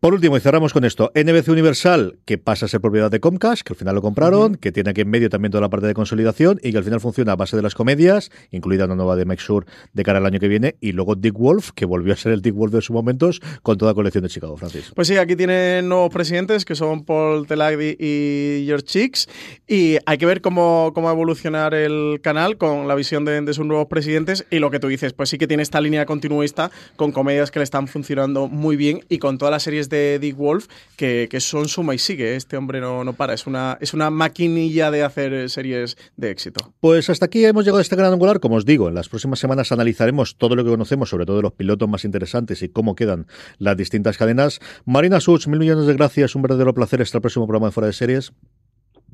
[0.00, 3.60] Por último, y cerramos con esto, NBC Universal, que pasa a ser propiedad de Comcast,
[3.60, 5.92] que al final lo compraron, que tiene aquí en medio también toda la parte de
[5.92, 9.26] consolidación y que al final funciona a base de las comedias, incluida una nueva de
[9.26, 12.16] Make Sure de cara al año que viene, y luego Dick Wolf, que volvió a
[12.16, 14.90] ser el Dick Wolf de sus momentos, con toda la colección de Chicago, Francis.
[14.94, 19.28] Pues sí, aquí tiene nuevos presidentes, que son Paul Telagdi y George Chicks,
[19.68, 23.66] y hay que ver cómo, cómo evolucionar el canal con la visión de, de sus
[23.66, 27.12] nuevos presidentes, y lo que tú dices, pues sí que tiene esta línea continuista con
[27.12, 30.68] comedias que le están funcionando muy bien y con todas las series de Dick Wolf,
[30.96, 32.36] que, son suma y sigue.
[32.36, 36.72] Este hombre no, no para, es una, es una maquinilla de hacer series de éxito.
[36.80, 38.40] Pues hasta aquí hemos llegado a este gran angular.
[38.40, 41.52] Como os digo, en las próximas semanas analizaremos todo lo que conocemos, sobre todo los
[41.52, 43.26] pilotos más interesantes y cómo quedan
[43.58, 44.60] las distintas cadenas.
[44.84, 47.86] Marina Such, mil millones de gracias, un verdadero placer estar el próximo programa de Fuera
[47.88, 48.32] de Series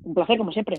[0.06, 0.76] un placer, como siempre.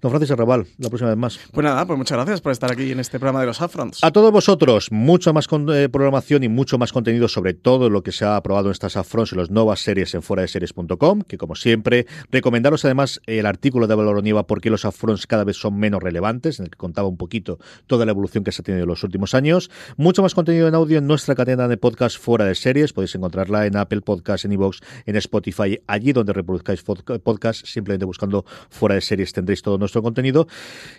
[0.00, 1.38] Don Francis Arrabal, la próxima vez más.
[1.52, 4.02] Pues nada, pues muchas gracias por estar aquí en este programa de los Upfronts.
[4.02, 8.12] A todos vosotros, mucha más eh, programación y mucho más contenido sobre todo lo que
[8.12, 11.36] se ha aprobado en estas Upfronts y las nuevas series en fuera de series.com, que
[11.36, 15.76] como siempre, recomendaros además el artículo de Valor Nieva porque los Upfronts cada vez son
[15.78, 18.84] menos relevantes, en el que contaba un poquito toda la evolución que se ha tenido
[18.84, 19.70] en los últimos años.
[19.98, 22.94] Mucho más contenido en audio en nuestra cadena de podcast fuera de series.
[22.94, 28.44] Podéis encontrarla en Apple Podcast, en iVoox, en Spotify, allí donde reproduzcáis podcast, simplemente buscando
[28.70, 30.46] fuera de series tendréis todo nuestro contenido.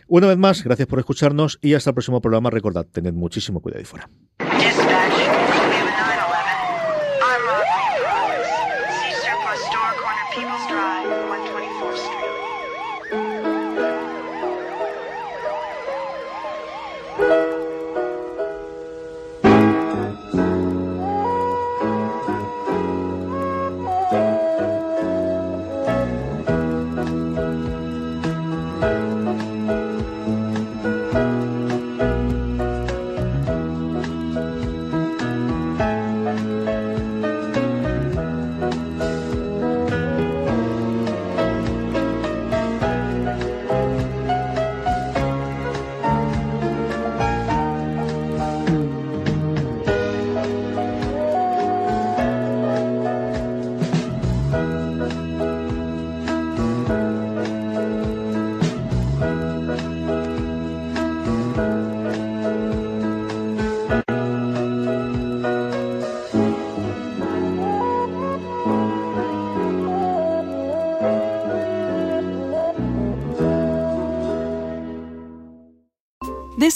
[0.08, 2.50] Una vez más, gracias por escucharnos y hasta el próximo programa.
[2.50, 4.10] Recordad, tened muchísimo cuidado y fuera.